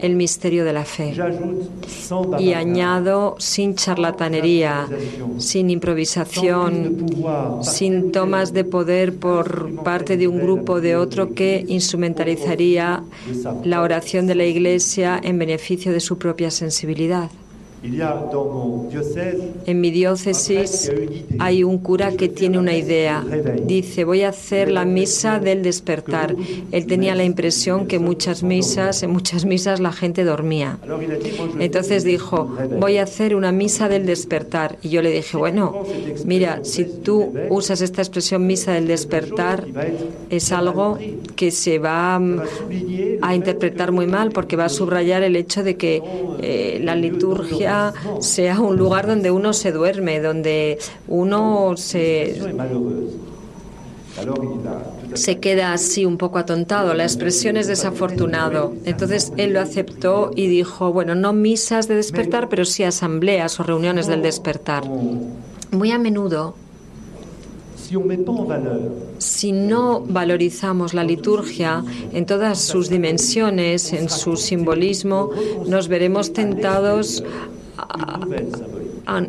el 0.00 0.14
misterio 0.16 0.64
de 0.64 0.72
la 0.72 0.84
fe. 0.84 1.14
Y 2.38 2.52
añado 2.52 3.36
sin 3.38 3.74
charlatanería, 3.74 4.88
sin 5.38 5.70
improvisación, 5.70 7.06
sin 7.62 8.12
tomas 8.12 8.52
de 8.52 8.64
poder 8.64 9.16
por 9.16 9.82
parte 9.82 10.16
de 10.16 10.28
un 10.28 10.40
grupo 10.40 10.74
o 10.74 10.80
de 10.80 10.96
otro 10.96 11.34
que 11.34 11.64
instrumentalizaría 11.68 13.02
la 13.64 13.82
oración 13.82 14.26
de 14.26 14.34
la 14.34 14.44
Iglesia 14.44 15.20
en 15.22 15.38
beneficio 15.38 15.92
de 15.92 16.00
su 16.00 16.18
propia 16.18 16.50
sensibilidad. 16.50 17.30
En 19.66 19.80
mi 19.80 19.90
diócesis 19.90 20.92
hay 21.38 21.64
un 21.64 21.78
cura 21.78 22.12
que 22.12 22.28
tiene 22.28 22.58
una 22.58 22.76
idea. 22.76 23.24
Dice, 23.64 24.04
voy 24.04 24.22
a 24.22 24.28
hacer 24.28 24.70
la 24.70 24.84
misa 24.84 25.38
del 25.38 25.62
despertar. 25.62 26.36
Él 26.72 26.86
tenía 26.86 27.14
la 27.14 27.24
impresión 27.24 27.86
que 27.86 27.98
muchas 27.98 28.42
misas, 28.42 29.02
en 29.02 29.10
muchas 29.10 29.46
misas 29.46 29.80
la 29.80 29.92
gente 29.92 30.24
dormía. 30.24 30.78
Entonces 31.58 32.04
dijo, 32.04 32.54
voy 32.78 32.98
a 32.98 33.04
hacer 33.04 33.34
una 33.34 33.50
misa 33.50 33.88
del 33.88 34.04
despertar. 34.04 34.76
Y 34.82 34.90
yo 34.90 35.00
le 35.00 35.10
dije, 35.10 35.38
bueno, 35.38 35.82
mira, 36.26 36.60
si 36.64 36.84
tú 36.84 37.32
usas 37.48 37.80
esta 37.80 38.02
expresión 38.02 38.46
misa 38.46 38.72
del 38.72 38.88
despertar, 38.88 39.66
es 40.28 40.52
algo 40.52 40.98
que 41.34 41.50
se 41.50 41.78
va 41.78 42.18
mm, 42.18 42.40
a 43.22 43.34
interpretar 43.34 43.90
muy 43.90 44.06
mal 44.06 44.32
porque 44.32 44.56
va 44.56 44.66
a 44.66 44.68
subrayar 44.68 45.22
el 45.22 45.36
hecho 45.36 45.62
de 45.62 45.76
que 45.76 46.02
eh, 46.42 46.80
la 46.82 46.94
liturgia 46.94 47.69
sea 48.20 48.60
un 48.60 48.76
lugar 48.76 49.06
donde 49.06 49.30
uno 49.30 49.52
se 49.52 49.72
duerme, 49.72 50.20
donde 50.20 50.78
uno 51.08 51.76
se 51.76 52.40
se 55.14 55.38
queda 55.38 55.72
así 55.72 56.04
un 56.04 56.18
poco 56.18 56.38
atontado. 56.38 56.94
La 56.94 57.04
expresión 57.04 57.56
es 57.56 57.66
desafortunado. 57.66 58.74
Entonces 58.84 59.32
él 59.36 59.54
lo 59.54 59.60
aceptó 59.60 60.30
y 60.34 60.46
dijo, 60.46 60.92
bueno, 60.92 61.14
no 61.14 61.32
misas 61.32 61.88
de 61.88 61.96
despertar, 61.96 62.48
pero 62.48 62.64
sí 62.64 62.84
asambleas 62.84 63.58
o 63.60 63.62
reuniones 63.62 64.06
del 64.06 64.22
despertar. 64.22 64.84
Muy 65.70 65.90
a 65.90 65.98
menudo 65.98 66.54
si 69.18 69.50
no 69.50 70.00
valorizamos 70.00 70.94
la 70.94 71.02
liturgia 71.02 71.82
en 72.12 72.24
todas 72.24 72.60
sus 72.60 72.88
dimensiones, 72.88 73.92
en 73.92 74.08
su 74.08 74.36
simbolismo, 74.36 75.30
nos 75.66 75.88
veremos 75.88 76.32
tentados 76.32 77.24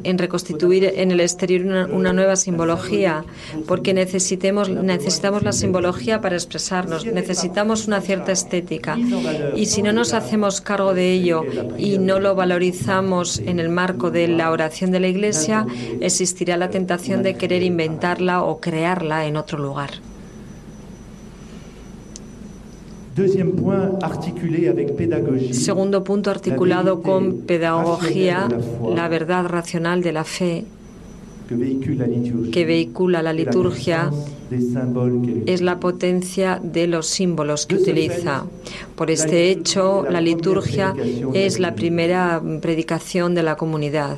en 0.03 0.17
reconstituir 0.17 0.93
en 0.95 1.11
el 1.11 1.19
exterior 1.19 1.89
una, 1.91 2.13
nueva 2.13 2.35
simbología, 2.35 3.23
porque 3.67 3.93
necesitemos, 3.93 4.69
necesitamos 4.69 5.43
la 5.43 5.51
simbología 5.51 6.21
para 6.21 6.35
expresarnos, 6.35 7.05
necesitamos 7.05 7.87
una 7.87 8.01
cierta 8.01 8.31
estética. 8.31 8.97
Y 9.55 9.65
si 9.67 9.81
no 9.81 9.93
nos 9.93 10.13
hacemos 10.13 10.61
cargo 10.61 10.93
de 10.93 11.11
ello 11.11 11.43
y 11.77 11.97
no 11.97 12.19
lo 12.19 12.35
valorizamos 12.35 13.39
en 13.39 13.59
el 13.59 13.69
marco 13.69 14.11
de 14.11 14.27
la 14.27 14.51
oración 14.51 14.91
de 14.91 14.99
la 14.99 15.07
Iglesia, 15.07 15.65
existirá 15.99 16.57
la 16.57 16.69
tentación 16.69 17.23
de 17.23 17.35
querer 17.35 17.63
inventarla 17.63 18.43
o 18.43 18.59
crearla 18.59 19.25
en 19.25 19.37
otro 19.37 19.57
lugar. 19.57 20.10
Segundo 25.51 26.03
punto 26.03 26.29
articulado 26.29 27.01
con 27.01 27.41
pedagogía, 27.41 28.47
la 28.95 29.07
verdad 29.07 29.45
racional 29.45 30.01
de 30.01 30.11
la 30.11 30.23
fe 30.23 30.65
que 32.51 32.65
vehicula 32.65 33.21
la 33.21 33.33
liturgia 33.33 34.11
es 35.45 35.61
la 35.61 35.79
potencia 35.79 36.59
de 36.61 36.87
los 36.87 37.07
símbolos 37.07 37.65
que 37.65 37.75
utiliza. 37.75 38.45
Por 38.95 39.09
este 39.09 39.49
hecho, 39.49 40.05
la 40.09 40.21
liturgia 40.21 40.93
es 41.33 41.59
la 41.59 41.73
primera 41.73 42.41
predicación 42.61 43.33
de 43.33 43.43
la 43.43 43.55
comunidad. 43.55 44.17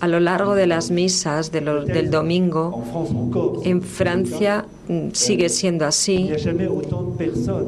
A 0.00 0.08
lo 0.08 0.20
largo 0.20 0.54
de 0.54 0.66
las 0.66 0.90
misas 0.90 1.50
del 1.50 2.10
domingo, 2.10 3.60
en 3.64 3.82
Francia 3.82 4.66
mm, 4.88 5.08
sigue 5.12 5.48
siendo 5.48 5.86
así. 5.86 6.30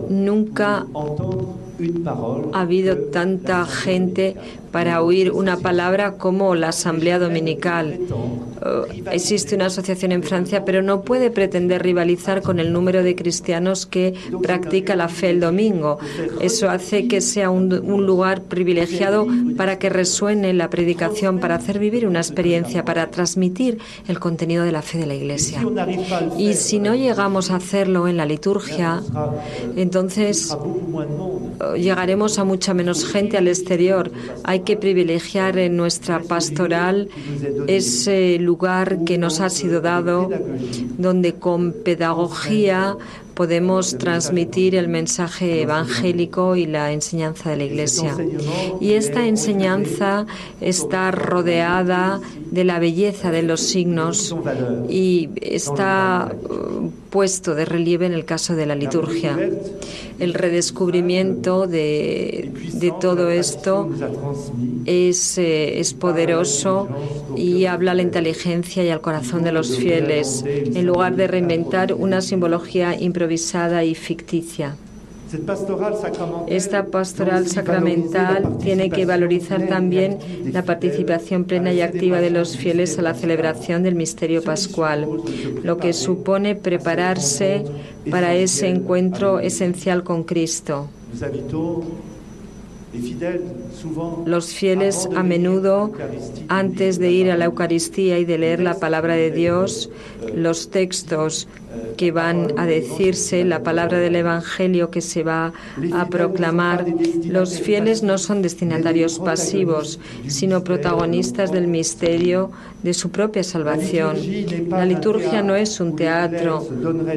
Nunca 0.08 0.86
ha 2.52 2.60
habido 2.60 2.96
tanta 2.96 3.64
gente 3.66 4.36
para 4.72 5.02
oír 5.02 5.30
una 5.30 5.58
palabra 5.58 6.14
como 6.14 6.54
la 6.54 6.68
Asamblea 6.68 7.18
Dominical. 7.18 8.00
Eh, 8.64 9.02
existe 9.12 9.54
una 9.54 9.66
asociación 9.66 10.12
en 10.12 10.22
Francia, 10.22 10.64
pero 10.64 10.82
no 10.82 11.02
puede 11.02 11.30
pretender 11.30 11.82
rivalizar 11.82 12.42
con 12.42 12.58
el 12.58 12.72
número 12.72 13.02
de 13.02 13.14
cristianos 13.14 13.86
que 13.86 14.14
practica 14.42 14.96
la 14.96 15.08
fe 15.08 15.30
el 15.30 15.40
domingo. 15.40 15.98
Eso 16.40 16.70
hace 16.70 17.06
que 17.06 17.20
sea 17.20 17.50
un, 17.50 17.68
lugar 18.06 18.42
privilegiado 18.42 19.26
para 19.56 19.78
que 19.78 19.90
resuene 19.90 20.54
la 20.54 20.70
predicación, 20.70 21.38
para 21.38 21.56
hacer 21.56 21.78
vivir 21.78 22.06
una 22.06 22.20
experiencia, 22.20 22.84
para 22.84 23.10
transmitir 23.10 23.78
el 24.08 24.18
contenido 24.18 24.64
de 24.64 24.72
la 24.72 24.82
fe 24.82 24.98
de 24.98 25.06
la 25.06 25.14
Iglesia. 25.14 25.62
Y 26.38 26.54
si 26.54 26.78
no 26.78 26.94
llegamos 26.94 27.50
a 27.50 27.56
hacerlo 27.56 28.08
en 28.08 28.16
la 28.16 28.24
liturgia, 28.24 29.02
entonces 29.76 30.56
eh, 31.60 31.71
llegaremos 31.76 32.38
a 32.38 32.44
mucha 32.44 32.74
menos 32.74 33.04
gente 33.04 33.36
al 33.36 33.48
exterior. 33.48 34.10
Hay 34.44 34.60
que 34.60 34.76
privilegiar 34.76 35.58
en 35.58 35.76
nuestra 35.76 36.20
pastoral 36.20 37.08
ese 37.66 38.38
lugar 38.38 39.04
que 39.04 39.18
nos 39.18 39.40
ha 39.40 39.50
sido 39.50 39.80
dado, 39.80 40.30
donde 40.98 41.34
con 41.34 41.72
pedagogía 41.72 42.96
podemos 43.34 43.98
transmitir 43.98 44.74
el 44.74 44.88
mensaje 44.88 45.62
evangélico 45.62 46.56
y 46.56 46.66
la 46.66 46.92
enseñanza 46.92 47.50
de 47.50 47.56
la 47.56 47.64
Iglesia. 47.64 48.16
Y 48.80 48.92
esta 48.92 49.26
enseñanza 49.26 50.26
está 50.60 51.10
rodeada 51.10 52.20
de 52.50 52.64
la 52.64 52.78
belleza 52.78 53.30
de 53.30 53.42
los 53.42 53.60
signos 53.60 54.36
y 54.88 55.30
está 55.40 56.34
uh, 56.34 56.90
puesto 57.10 57.54
de 57.54 57.64
relieve 57.64 58.06
en 58.06 58.12
el 58.12 58.24
caso 58.24 58.56
de 58.56 58.66
la 58.66 58.74
liturgia. 58.74 59.38
El 60.18 60.34
redescubrimiento 60.34 61.66
de, 61.66 62.52
todo 63.00 63.30
esto 63.30 63.90
es, 64.86 65.38
eh, 65.38 65.80
es 65.80 65.94
poderoso 65.94 66.88
y 67.36 67.66
habla 67.66 67.92
a 67.92 67.94
la 67.94 68.02
inteligencia 68.02 68.84
y 68.84 68.90
al 68.90 69.00
corazón 69.00 69.42
de 69.42 69.52
los 69.52 69.76
fieles, 69.76 70.44
en 70.46 70.86
lugar 70.86 71.16
de 71.16 71.26
reinventar 71.26 71.92
una 71.94 72.20
simbología 72.20 72.98
improvisada 73.22 73.84
y 73.84 73.94
ficticia. 73.94 74.76
Esta 76.48 76.84
pastoral 76.86 77.46
sacramental 77.46 78.58
tiene 78.58 78.90
que 78.90 79.06
valorizar 79.06 79.66
también 79.66 80.18
la 80.52 80.62
participación 80.62 81.44
plena 81.44 81.72
y 81.72 81.80
activa 81.80 82.20
de 82.20 82.30
los 82.30 82.56
fieles 82.56 82.98
a 82.98 83.02
la 83.02 83.14
celebración 83.14 83.82
del 83.82 83.94
misterio 83.94 84.42
pascual, 84.42 85.06
lo 85.62 85.78
que 85.78 85.92
supone 85.94 86.54
prepararse 86.54 87.64
para 88.10 88.34
ese 88.34 88.68
encuentro 88.68 89.40
esencial 89.40 90.02
con 90.02 90.24
Cristo. 90.24 90.88
Los 94.26 94.52
fieles 94.52 95.08
a 95.16 95.22
menudo, 95.22 95.92
antes 96.48 96.98
de 96.98 97.10
ir 97.10 97.30
a 97.30 97.36
la 97.36 97.46
Eucaristía 97.46 98.18
y 98.18 98.24
de 98.24 98.38
leer 98.38 98.60
la 98.60 98.78
palabra 98.78 99.14
de 99.14 99.30
Dios, 99.30 99.90
los 100.34 100.70
textos 100.70 101.48
que 101.96 102.12
van 102.12 102.58
a 102.58 102.66
decirse, 102.66 103.44
la 103.44 103.62
palabra 103.62 103.98
del 103.98 104.16
Evangelio 104.16 104.90
que 104.90 105.00
se 105.00 105.22
va 105.22 105.52
a 105.94 106.06
proclamar, 106.08 106.84
los 107.24 107.60
fieles 107.60 108.02
no 108.02 108.18
son 108.18 108.42
destinatarios 108.42 109.18
pasivos, 109.18 109.98
sino 110.26 110.62
protagonistas 110.62 111.50
del 111.50 111.68
misterio 111.68 112.50
de 112.82 112.92
su 112.92 113.10
propia 113.10 113.42
salvación. 113.42 114.16
La 114.68 114.84
liturgia 114.84 115.42
no 115.42 115.54
es 115.54 115.80
un 115.80 115.96
teatro 115.96 116.66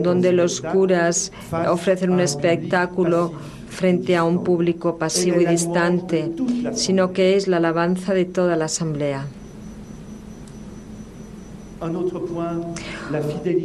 donde 0.02 0.32
los 0.32 0.62
curas 0.62 1.32
ofrecen 1.68 2.12
un 2.12 2.22
espectáculo 2.22 3.34
frente 3.76 4.16
a 4.16 4.24
un 4.24 4.44
público 4.44 4.98
pasivo 4.98 5.40
y 5.42 5.46
distante, 5.46 6.32
sino 6.74 7.12
que 7.12 7.36
es 7.36 7.48
la 7.48 7.58
alabanza 7.58 8.14
de 8.14 8.26
toda 8.26 8.56
la 8.56 8.66
asamblea. 8.66 9.28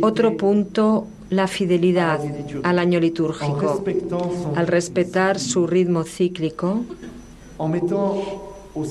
Otro 0.03 0.37
punto, 0.37 1.07
la 1.31 1.47
fidelidad 1.47 2.21
al 2.65 2.79
año 2.79 2.99
litúrgico, 3.01 3.83
al 4.57 4.67
respetar 4.67 5.39
su 5.39 5.67
ritmo 5.67 6.03
cíclico 6.03 6.83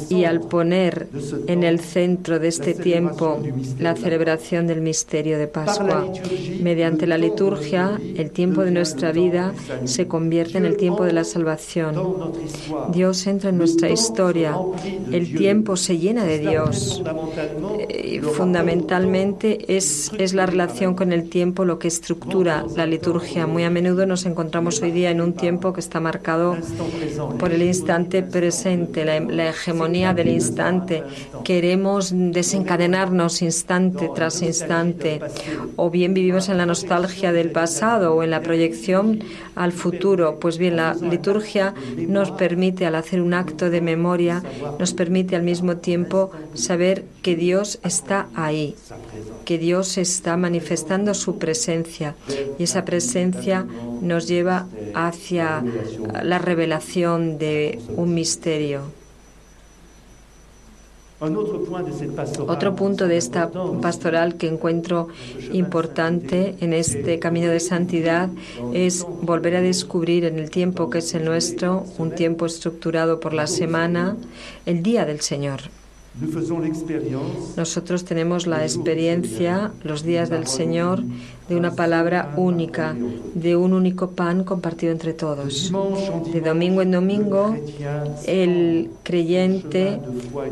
y 0.10 0.24
al 0.26 0.42
poner 0.42 1.08
en 1.48 1.64
el 1.64 1.80
centro 1.80 2.40
de 2.40 2.48
este 2.48 2.74
tiempo 2.74 3.40
la 3.80 3.96
celebración 3.96 4.68
del 4.68 4.82
misterio 4.82 5.38
de 5.38 5.48
Pascua, 5.48 6.06
mediante 6.62 7.08
la 7.08 7.18
liturgia, 7.18 8.00
el 8.16 8.32
tiempo 8.32 8.64
de 8.64 8.72
nuestra 8.72 9.12
vida 9.12 9.54
se 9.86 10.08
convierte 10.08 10.58
en 10.58 10.66
el 10.66 10.78
tiempo 10.78 11.04
de 11.04 11.14
la 11.14 11.24
salvación. 11.24 11.96
Dios 12.92 13.26
entra 13.28 13.50
en 13.50 13.58
nuestra 13.58 13.90
historia, 13.90 14.56
el 15.12 15.36
tiempo 15.36 15.76
se 15.76 15.98
llena 15.98 16.24
de 16.24 16.40
Dios. 16.40 17.04
Eh, 17.90 18.22
fundamentalmente 18.22 19.76
es, 19.76 20.12
es 20.18 20.34
la 20.34 20.46
relación 20.46 20.96
con 20.96 21.12
el 21.12 21.30
tiempo 21.30 21.66
lo 21.66 21.80
que 21.80 21.88
estructura 21.88 22.66
la 22.76 22.86
liturgia. 22.86 23.48
Muy 23.48 23.64
a 23.64 23.70
menudo 23.70 24.06
nos 24.06 24.26
encontramos 24.26 24.82
hoy 24.82 24.92
día 24.92 25.12
en 25.12 25.22
un 25.22 25.34
tiempo 25.34 25.74
que 25.74 25.80
está 25.80 26.00
marcado 26.00 26.58
por 27.40 27.52
el 27.52 27.64
instante 27.64 28.22
presente, 28.24 29.06
la, 29.06 29.20
la 29.20 29.50
hegemonía 29.50 29.79
del 29.80 30.28
instante. 30.28 31.04
Queremos 31.46 32.12
desencadenarnos 32.14 33.42
instante 33.42 34.10
tras 34.14 34.42
instante. 34.42 35.22
O 35.78 35.90
bien 35.90 36.14
vivimos 36.14 36.50
en 36.50 36.58
la 36.58 36.66
nostalgia 36.66 37.32
del 37.32 37.52
pasado 37.52 38.14
o 38.14 38.24
en 38.24 38.32
la 38.32 38.42
proyección 38.42 39.24
al 39.56 39.72
futuro. 39.72 40.38
Pues 40.40 40.58
bien, 40.58 40.76
la 40.76 40.96
liturgia 40.96 41.74
nos 41.96 42.32
permite, 42.32 42.86
al 42.86 42.96
hacer 42.96 43.22
un 43.22 43.34
acto 43.34 43.70
de 43.70 43.80
memoria, 43.80 44.44
nos 44.78 44.94
permite 44.94 45.38
al 45.38 45.44
mismo 45.44 45.78
tiempo 45.78 46.32
saber 46.54 47.06
que 47.22 47.38
Dios 47.38 47.80
está 47.84 48.28
ahí, 48.36 48.76
que 49.46 49.58
Dios 49.58 49.98
está 49.98 50.36
manifestando 50.36 51.14
su 51.14 51.38
presencia 51.38 52.16
y 52.58 52.64
esa 52.64 52.84
presencia 52.84 53.66
nos 54.02 54.28
lleva 54.28 54.68
hacia 54.94 55.64
la 56.24 56.40
revelación 56.40 57.38
de 57.38 57.80
un 57.96 58.14
misterio. 58.14 58.99
Otro 61.20 62.76
punto 62.76 63.08
de 63.08 63.18
esta 63.18 63.52
pastoral 63.82 64.36
que 64.36 64.48
encuentro 64.48 65.10
importante 65.52 66.56
en 66.62 66.74
este 66.74 67.20
camino 67.20 67.50
de 67.50 67.60
santidad 67.60 68.30
es 68.74 69.06
volver 69.22 69.58
a 69.58 69.62
descubrir 69.62 70.24
en 70.24 70.40
el 70.40 70.50
tiempo 70.50 70.90
que 70.90 71.00
es 71.00 71.14
el 71.14 71.26
nuestro, 71.26 71.84
un 71.98 72.16
tiempo 72.16 72.46
estructurado 72.46 73.20
por 73.20 73.34
la 73.34 73.48
semana, 73.48 74.16
el 74.66 74.82
día 74.82 75.06
del 75.06 75.20
Señor. 75.20 75.60
Nosotros 77.56 78.04
tenemos 78.04 78.46
la 78.46 78.64
experiencia, 78.64 79.72
los 79.84 80.04
días 80.04 80.30
del 80.30 80.48
Señor, 80.48 81.02
de 81.48 81.56
una 81.56 81.76
palabra 81.76 82.34
única, 82.36 82.96
de 83.34 83.56
un 83.56 83.74
único 83.74 84.12
pan 84.12 84.44
compartido 84.44 84.92
entre 84.92 85.14
todos. 85.14 85.72
De 86.34 86.42
domingo 86.42 86.82
en 86.82 86.92
domingo, 86.92 87.56
el 88.26 88.90
creyente 89.04 90.00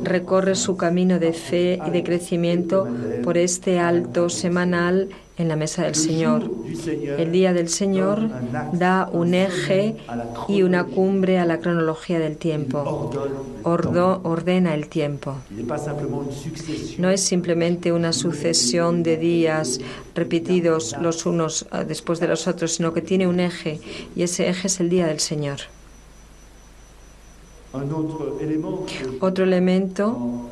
recorre 0.04 0.56
su 0.56 0.78
camino 0.78 1.20
de 1.20 1.34
fe 1.34 1.80
y 1.86 1.90
de 1.90 2.04
crecimiento 2.04 2.88
por 3.24 3.38
este 3.38 3.80
alto 3.80 4.30
semanal 4.30 5.10
en 5.38 5.48
la 5.48 5.56
mesa 5.56 5.84
del 5.84 5.96
Señor. 5.96 6.50
El 7.18 7.32
día 7.32 7.54
del 7.54 7.70
Señor 7.70 8.30
da 8.74 9.10
un 9.12 9.34
eje 9.34 9.96
y 10.48 10.64
una 10.64 10.86
cumbre 10.86 11.38
a 11.38 11.46
la 11.46 11.60
cronología 11.60 12.20
del 12.20 12.38
tiempo. 12.38 13.12
ordena 13.64 14.74
el 14.74 14.88
tiempo. 14.88 15.36
No 16.98 17.10
es 17.10 17.22
simplemente 17.22 17.92
una 17.92 18.14
sucesión 18.14 19.04
de 19.04 19.18
días 19.18 19.80
repetidos 20.16 20.96
los 21.00 21.26
unos 21.26 21.68
ah, 21.72 21.84
después 21.84 22.20
de 22.20 22.28
los 22.28 22.48
otros, 22.48 22.74
sino 22.74 22.94
que 22.94 23.02
tiene 23.02 23.28
un 23.28 23.40
eje 23.40 23.80
y 24.16 24.24
ese 24.24 24.50
eje 24.50 24.68
es 24.68 24.80
el 24.80 24.90
día 24.90 25.06
del 25.06 25.20
Señor. 25.20 25.60
Otro 29.20 29.44
elemento 29.44 30.50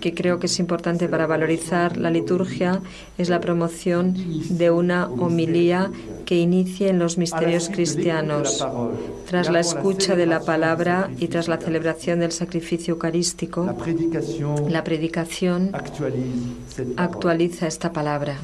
que 0.00 0.14
creo 0.14 0.38
que 0.38 0.46
es 0.46 0.58
importante 0.58 1.08
para 1.08 1.26
valorizar 1.26 1.96
la 1.96 2.10
liturgia 2.10 2.80
es 3.18 3.28
la 3.28 3.40
promoción 3.40 4.14
de 4.48 4.70
una 4.70 5.08
homilía 5.08 5.90
que 6.24 6.36
inicie 6.36 6.88
en 6.88 6.98
los 6.98 7.18
misterios 7.18 7.68
cristianos. 7.68 8.64
Tras 9.28 9.50
la 9.50 9.60
escucha 9.60 10.16
de 10.16 10.26
la 10.26 10.40
palabra 10.40 11.10
y 11.18 11.28
tras 11.28 11.48
la 11.48 11.58
celebración 11.58 12.20
del 12.20 12.32
sacrificio 12.32 12.94
eucarístico, 12.94 13.74
la 14.68 14.84
predicación 14.84 15.72
actualiza 16.96 17.66
esta 17.66 17.92
palabra 17.92 18.38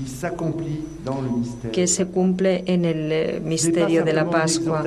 que 1.73 1.87
se 1.87 2.07
cumple 2.07 2.64
en 2.66 2.85
el 2.85 3.12
eh, 3.12 3.40
misterio 3.45 4.05
de 4.05 4.12
la 4.12 4.29
Pascua. 4.29 4.85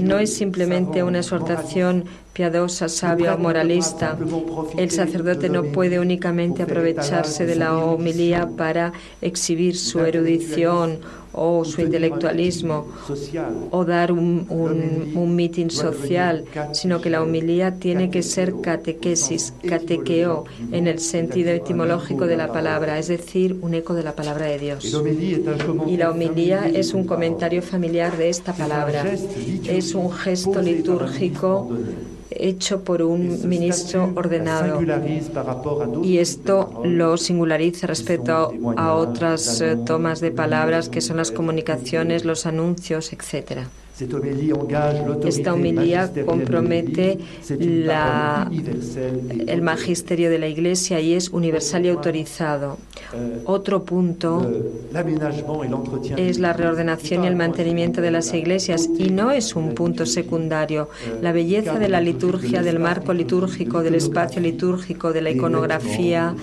No 0.00 0.18
es 0.18 0.34
simplemente 0.34 1.02
una 1.02 1.18
exhortación 1.18 2.04
piadosa, 2.38 2.88
sabia 2.88 3.34
o 3.34 3.38
moralista. 3.38 4.16
El 4.76 4.90
sacerdote 4.92 5.48
no 5.48 5.64
puede 5.64 5.98
únicamente 5.98 6.62
aprovecharse 6.62 7.46
de 7.46 7.56
la 7.56 7.76
homilía 7.76 8.48
para 8.56 8.92
exhibir 9.20 9.76
su 9.76 9.98
erudición 10.04 11.00
o 11.32 11.64
su 11.64 11.80
intelectualismo 11.80 12.86
o 13.72 13.84
dar 13.84 14.12
un, 14.12 14.46
un, 15.14 15.36
mitin 15.36 15.70
social, 15.70 16.44
sino 16.72 17.00
que 17.00 17.10
la 17.10 17.22
homilía 17.22 17.74
tiene 17.74 18.08
que 18.08 18.22
ser 18.22 18.54
catequesis, 18.60 19.52
catequeo, 19.68 20.44
en 20.72 20.86
el 20.86 21.00
sentido 21.00 21.50
etimológico 21.50 22.26
de 22.26 22.36
la 22.36 22.52
palabra, 22.52 22.98
es 22.98 23.08
decir, 23.08 23.58
un 23.62 23.74
eco 23.74 23.94
de 23.94 24.04
la 24.04 24.14
palabra 24.14 24.46
de 24.46 24.58
Dios. 24.58 25.02
Y 25.86 25.96
la 25.96 26.10
homilía 26.10 26.68
es 26.68 26.94
un 26.94 27.04
comentario 27.04 27.62
familiar 27.62 28.16
de 28.16 28.28
esta 28.28 28.52
palabra, 28.52 29.04
es 29.68 29.94
un 29.94 30.10
gesto 30.12 30.62
litúrgico 30.62 31.68
hecho 32.38 32.84
por 32.84 33.02
un 33.02 33.48
ministro 33.48 34.12
ordenado. 34.14 34.80
Y 36.02 36.18
esto 36.18 36.82
lo 36.84 37.16
singulariza 37.16 37.86
respecto 37.86 38.52
a 38.76 38.94
otras 38.94 39.60
eh, 39.60 39.76
tomas 39.84 40.20
de 40.20 40.30
palabras 40.30 40.88
que 40.88 41.00
son 41.00 41.16
las 41.16 41.30
comunicaciones, 41.30 42.24
los 42.24 42.46
anuncios, 42.46 43.12
etcétera. 43.12 43.68
Esta 45.24 45.54
homilía 45.54 46.10
compromete 46.24 47.18
el 49.46 49.62
magisterio 49.62 50.30
de 50.30 50.38
la 50.38 50.46
Iglesia 50.46 51.00
y 51.00 51.14
es 51.14 51.30
universal 51.30 51.84
y 51.84 51.88
autorizado. 51.88 52.78
Euh, 53.14 53.40
Otro 53.44 53.84
punto 53.84 54.48
es 56.16 56.38
la 56.38 56.52
reordenación 56.52 57.24
y 57.24 57.26
el 57.26 57.36
mantenimiento 57.36 58.00
de 58.00 58.10
las 58.10 58.32
iglesias 58.34 58.88
y 58.98 59.10
no 59.10 59.30
es 59.30 59.56
un 59.56 59.74
punto 59.74 60.06
secundario. 60.06 60.90
Euh, 61.06 61.18
la 61.22 61.32
belleza 61.32 61.78
de 61.78 61.88
la 61.88 62.00
liturgia, 62.00 62.62
del 62.62 62.78
marco 62.78 63.12
litúrgico, 63.12 63.82
del 63.82 63.96
espacio 63.96 64.40
litúrgico, 64.40 65.12
de 65.12 65.22
la 65.22 65.30
iconografía, 65.30 66.34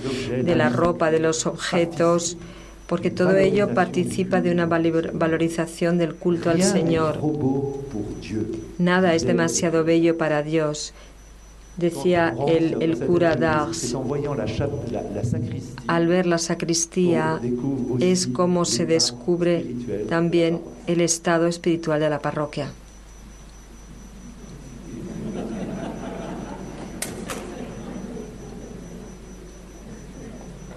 de 0.44 0.56
la 0.56 0.68
ropa, 0.68 1.10
de 1.10 1.20
los 1.20 1.46
objetos 1.46 2.36
porque 2.86 3.10
todo 3.10 3.36
ello 3.36 3.74
participa 3.74 4.40
de 4.40 4.52
una 4.52 4.66
valorización 4.66 5.98
del 5.98 6.14
culto 6.14 6.50
al 6.50 6.62
Señor. 6.62 7.18
Nada 8.78 9.14
es 9.14 9.26
demasiado 9.26 9.84
bello 9.84 10.16
para 10.16 10.42
Dios, 10.42 10.92
decía 11.76 12.34
el, 12.46 12.80
el 12.80 12.98
cura 12.98 13.34
d'Ars. 13.36 13.96
Al 15.86 16.06
ver 16.06 16.26
la 16.26 16.38
sacristía 16.38 17.40
es 18.00 18.26
como 18.28 18.64
se 18.64 18.86
descubre 18.86 19.66
también 20.08 20.60
el 20.86 21.00
estado 21.00 21.46
espiritual 21.46 22.00
de 22.00 22.10
la 22.10 22.20
parroquia. 22.20 22.70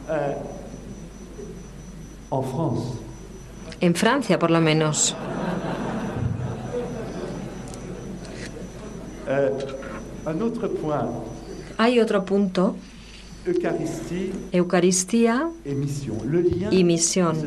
Uh, 0.09 0.58
en 3.81 3.95
Francia, 3.95 4.37
por 4.37 4.51
lo 4.51 4.61
menos. 4.61 5.15
Euh, 9.27 9.51
Hay 11.77 11.99
otro 11.99 12.25
punto. 12.25 12.75
Eucaristía 14.51 15.49
y 16.71 16.83
misión. 16.83 17.37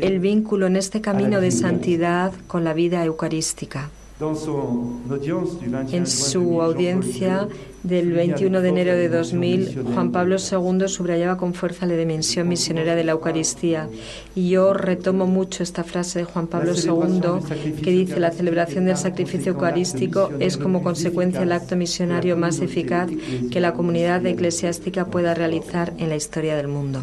El 0.00 0.18
vínculo 0.18 0.66
en 0.66 0.76
este 0.76 1.00
camino 1.00 1.40
de 1.40 1.50
santidad 1.52 2.32
con 2.48 2.64
la 2.64 2.74
vida 2.74 3.04
eucarística. 3.04 3.90
En 4.18 6.06
su 6.06 6.62
audiencia 6.62 7.48
del 7.82 8.12
21 8.12 8.62
de 8.62 8.68
enero 8.70 8.92
de 8.92 9.10
2000, 9.10 9.84
Juan 9.92 10.10
Pablo 10.10 10.36
II 10.36 10.88
subrayaba 10.88 11.36
con 11.36 11.52
fuerza 11.52 11.84
la 11.84 11.96
dimensión 11.96 12.48
misionera 12.48 12.94
de 12.94 13.04
la 13.04 13.12
Eucaristía. 13.12 13.90
Y 14.34 14.48
yo 14.48 14.72
retomo 14.72 15.26
mucho 15.26 15.62
esta 15.62 15.84
frase 15.84 16.20
de 16.20 16.24
Juan 16.24 16.46
Pablo 16.46 16.72
II 16.72 17.82
que 17.82 17.90
dice, 17.90 18.18
la 18.18 18.30
celebración 18.30 18.86
del 18.86 18.96
sacrificio 18.96 19.52
eucarístico 19.52 20.30
es 20.40 20.56
como 20.56 20.82
consecuencia 20.82 21.42
el 21.42 21.52
acto 21.52 21.76
misionario 21.76 22.38
más 22.38 22.60
eficaz 22.60 23.10
que 23.50 23.60
la 23.60 23.74
comunidad 23.74 24.24
eclesiástica 24.24 25.04
pueda 25.04 25.34
realizar 25.34 25.92
en 25.98 26.08
la 26.08 26.16
historia 26.16 26.56
del 26.56 26.68
mundo. 26.68 27.00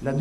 La 0.00 0.12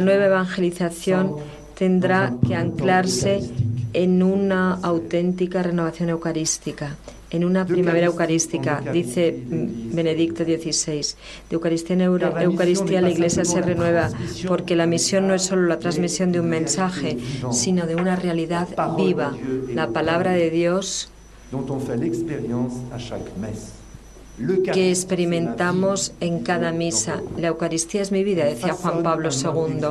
nueva 0.00 0.24
evangelización 0.24 1.36
tendrá 1.74 2.34
que 2.46 2.54
anclarse 2.54 3.42
en 3.92 4.22
una 4.22 4.74
auténtica 4.74 5.62
renovación 5.62 6.08
eucarística, 6.10 6.96
en 7.30 7.44
una 7.44 7.66
primavera 7.66 8.06
eucarística, 8.06 8.80
dice 8.92 9.36
Benedicto 9.48 10.44
XVI. 10.44 11.14
De 11.48 11.54
Eucaristía 11.54 11.94
en 11.94 12.02
Eucaristía 12.02 13.00
la 13.00 13.10
Iglesia 13.10 13.44
se 13.44 13.60
renueva 13.60 14.08
porque 14.46 14.76
la 14.76 14.86
misión 14.86 15.28
no 15.28 15.34
es 15.34 15.42
solo 15.42 15.66
la 15.66 15.78
transmisión 15.78 16.32
de 16.32 16.40
un 16.40 16.48
mensaje, 16.48 17.18
sino 17.50 17.86
de 17.86 17.96
una 17.96 18.16
realidad 18.16 18.68
viva, 18.96 19.36
la 19.74 19.90
palabra 19.90 20.32
de 20.32 20.50
Dios 20.50 21.10
que 24.72 24.90
experimentamos 24.90 26.12
en 26.20 26.40
cada 26.40 26.72
misa. 26.72 27.20
La 27.36 27.48
Eucaristía 27.48 28.02
es 28.02 28.12
mi 28.12 28.24
vida, 28.24 28.44
decía 28.44 28.72
Juan 28.72 29.02
Pablo 29.02 29.30
II. 29.30 29.86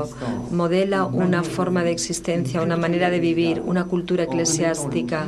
Modela 0.51 1.05
una 1.05 1.43
forma 1.43 1.83
de 1.83 1.91
existencia, 1.91 2.61
una 2.61 2.77
manera 2.77 3.09
de 3.09 3.19
vivir, 3.19 3.61
una 3.65 3.85
cultura 3.85 4.23
eclesiástica, 4.23 5.27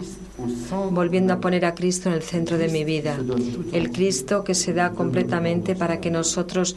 volviendo 0.91 1.33
a 1.33 1.39
poner 1.39 1.65
a 1.65 1.75
Cristo 1.75 2.09
en 2.09 2.15
el 2.15 2.23
centro 2.23 2.57
de 2.57 2.69
mi 2.69 2.83
vida. 2.83 3.17
El 3.73 3.91
Cristo 3.91 4.43
que 4.43 4.55
se 4.55 4.73
da 4.73 4.91
completamente 4.91 5.75
para 5.75 5.99
que 5.99 6.11
nosotros 6.11 6.75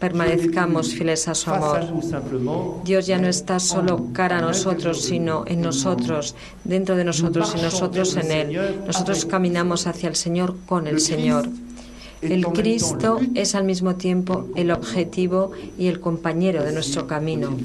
permanezcamos 0.00 0.92
fieles 0.94 1.28
a 1.28 1.34
su 1.34 1.50
amor. 1.50 1.86
Dios 2.84 3.06
ya 3.06 3.18
no 3.18 3.28
está 3.28 3.60
solo 3.60 4.08
cara 4.12 4.38
a 4.38 4.42
nosotros, 4.42 5.02
sino 5.02 5.44
en 5.46 5.60
nosotros, 5.60 6.34
dentro 6.64 6.96
de 6.96 7.04
nosotros 7.04 7.54
y 7.56 7.62
nosotros 7.62 8.16
en 8.16 8.32
Él. 8.32 8.80
Nosotros 8.86 9.24
caminamos 9.24 9.86
hacia 9.86 10.08
el 10.08 10.16
Señor 10.16 10.56
con 10.66 10.86
el 10.86 11.00
Señor. 11.00 11.48
El 12.20 12.46
Cristo 12.46 13.20
es 13.34 13.54
al 13.54 13.64
mismo 13.64 13.94
tiempo 13.94 14.48
el 14.56 14.70
objetivo 14.70 15.52
y 15.78 15.86
el 15.86 16.00
compañero 16.00 16.64
de 16.64 16.72
nuestro 16.72 17.06
camino. 17.06 17.56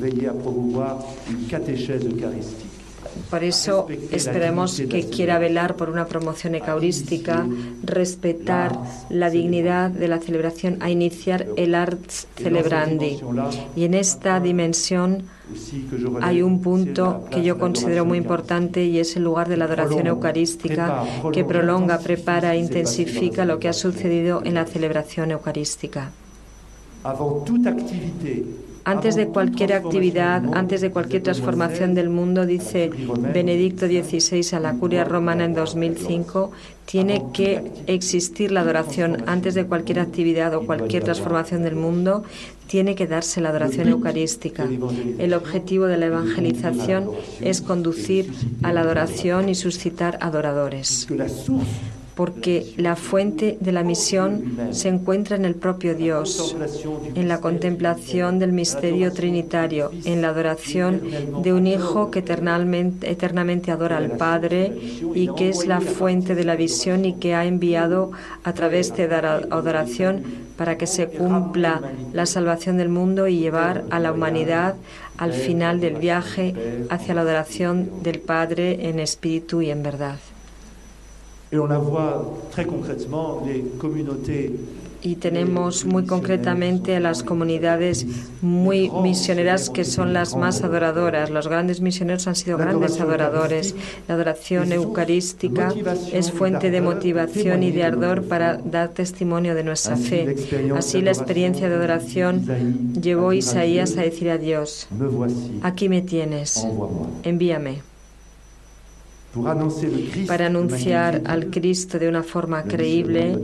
Por 3.30 3.44
eso 3.44 3.88
esperemos 4.12 4.82
que 4.90 5.10
quiera 5.10 5.40
velar 5.40 5.76
por 5.76 5.90
una 5.90 6.06
promoción 6.06 6.56
eucarística, 6.56 7.46
respetar 7.84 8.78
la 9.10 9.30
dignidad 9.30 9.90
de 9.90 10.08
la 10.08 10.20
celebración, 10.20 10.78
a 10.82 10.90
iniciar 10.90 11.48
el 11.58 11.76
Arts 11.76 12.28
Celebrandi. 12.36 13.20
Y 13.76 13.86
en 13.86 13.94
esta 13.94 14.40
dimensión 14.40 15.24
hay 16.22 16.42
un 16.42 16.62
punto 16.62 17.26
que 17.30 17.44
yo 17.44 17.58
considero 17.58 18.06
muy 18.06 18.18
importante 18.18 18.86
y 18.86 19.00
es 19.00 19.16
el 19.16 19.24
lugar 19.24 19.50
de 19.50 19.58
la 19.58 19.66
adoración 19.66 20.08
eucarística 20.08 21.04
que 21.34 21.44
prolonga, 21.44 22.00
prepara 22.00 22.56
e 22.56 22.60
intensifica 22.60 23.46
lo 23.46 23.60
que 23.60 23.68
ha 23.68 23.74
sucedido 23.74 24.42
en 24.44 24.54
la 24.56 24.66
celebración 24.66 25.32
eucarística. 25.32 26.12
Antes 28.86 29.16
de 29.16 29.28
cualquier 29.28 29.74
actividad, 29.74 30.44
antes 30.54 30.82
de 30.82 30.92
cualquier 30.92 31.24
transformación 31.24 31.94
del 31.94 32.10
mundo, 32.10 32.46
dice 32.46 32.90
Benedicto 33.34 33.88
XVI 33.88 34.58
a 34.58 34.60
la 34.60 34.74
curia 34.74 35.06
romana 35.06 35.46
en 35.46 35.54
2005, 35.54 36.52
tiene 36.86 37.24
que 37.34 37.72
existir 37.88 38.52
la 38.52 38.62
adoración. 38.62 39.24
Antes 39.28 39.54
de 39.54 39.66
cualquier 39.66 40.00
actividad 40.00 40.54
o 40.54 40.66
cualquier 40.66 41.04
transformación 41.04 41.64
del 41.64 41.76
mundo, 41.76 42.24
tiene 42.68 42.96
que 42.96 43.08
darse 43.08 43.40
la 43.40 43.50
adoración 43.50 43.88
eucarística. 43.88 44.68
El 45.18 45.34
objetivo 45.34 45.86
de 45.86 45.98
la 45.98 46.08
evangelización 46.08 47.12
es 47.40 47.62
conducir 47.62 48.32
a 48.64 48.74
la 48.74 48.82
adoración 48.82 49.48
y 49.48 49.56
suscitar 49.56 50.18
adoradores 50.22 51.08
porque 52.16 52.74
la 52.78 52.96
fuente 52.96 53.58
de 53.60 53.72
la 53.72 53.84
misión 53.84 54.58
se 54.72 54.90
encuentra 54.90 55.36
en 55.36 55.46
el 55.46 55.56
propio 55.56 55.96
Dios, 55.96 56.56
en 57.16 57.28
la 57.28 57.40
contemplación 57.40 58.40
del 58.40 58.54
misterio 58.54 59.12
trinitario, 59.12 59.92
en 60.06 60.22
la 60.22 60.30
adoración 60.30 61.02
de 61.42 61.54
un 61.54 61.68
Hijo 61.68 62.12
que 62.12 62.20
eternamente, 62.20 63.72
adora 63.72 63.98
al 63.98 64.12
Padre 64.12 64.74
y 65.16 65.34
que 65.34 65.50
es 65.50 65.66
la 65.66 65.82
fuente 65.82 66.36
de 66.36 66.44
la 66.44 66.56
visión 66.56 67.06
y 67.06 67.14
que 67.14 67.34
ha 67.36 67.46
enviado 67.46 68.12
a 68.44 68.54
través 68.54 68.96
de 68.96 69.08
la 69.08 69.36
adoración 69.50 70.24
para 70.58 70.78
que 70.78 70.88
se 70.88 71.08
cumpla 71.08 71.82
la 72.14 72.26
salvación 72.26 72.78
del 72.78 72.90
mundo 72.90 73.28
y 73.28 73.40
llevar 73.40 73.86
a 73.90 74.00
la 74.00 74.12
humanidad 74.12 74.76
al 75.18 75.34
final 75.34 75.80
del 75.80 75.96
viaje 75.96 76.54
hacia 76.90 77.14
la 77.14 77.22
adoración 77.22 78.04
del 78.04 78.20
Padre 78.20 78.90
en 78.90 79.00
espíritu 79.00 79.62
y 79.62 79.72
en 79.72 79.84
verdad. 79.84 80.20
Y 85.04 85.16
tenemos 85.16 85.86
muy 85.86 86.06
concretamente 86.06 86.96
a 86.96 87.00
las 87.00 87.24
comunidades 87.24 88.06
muy 88.42 88.90
misioneras 88.90 89.70
que 89.70 89.84
son 89.84 90.14
las 90.14 90.36
más 90.36 90.64
adoradoras. 90.64 91.30
Los 91.30 91.48
grandes 91.48 91.82
misioneros 91.82 92.28
han 92.28 92.36
sido 92.36 92.58
grandes 92.58 93.00
adoradores. 93.00 93.76
La 94.08 94.16
adoración 94.16 94.72
eucarística 94.72 95.74
es 96.12 96.32
fuente 96.32 96.72
de 96.72 96.82
motivación 96.82 97.64
y 97.64 97.72
de 97.72 97.84
ardor 97.84 98.24
para 98.24 98.58
dar 98.58 98.90
testimonio 98.90 99.56
de 99.56 99.64
nuestra 99.64 99.98
fe. 99.98 100.36
Así 100.76 101.02
la 101.02 101.12
experiencia 101.12 101.68
de 101.68 101.76
adoración 101.76 102.94
llevó 102.94 103.30
a 103.30 103.36
Isaías 103.36 103.98
a 103.98 104.02
decir 104.02 104.30
a 104.30 104.38
Dios, 104.38 104.88
aquí 105.62 105.90
me 105.90 106.02
tienes, 106.02 106.66
envíame. 107.24 107.93
Para 110.28 110.46
anunciar 110.46 111.22
al 111.26 111.48
Cristo 111.48 111.98
de 111.98 112.08
una 112.08 112.24
forma 112.24 112.64
creíble, 112.64 113.38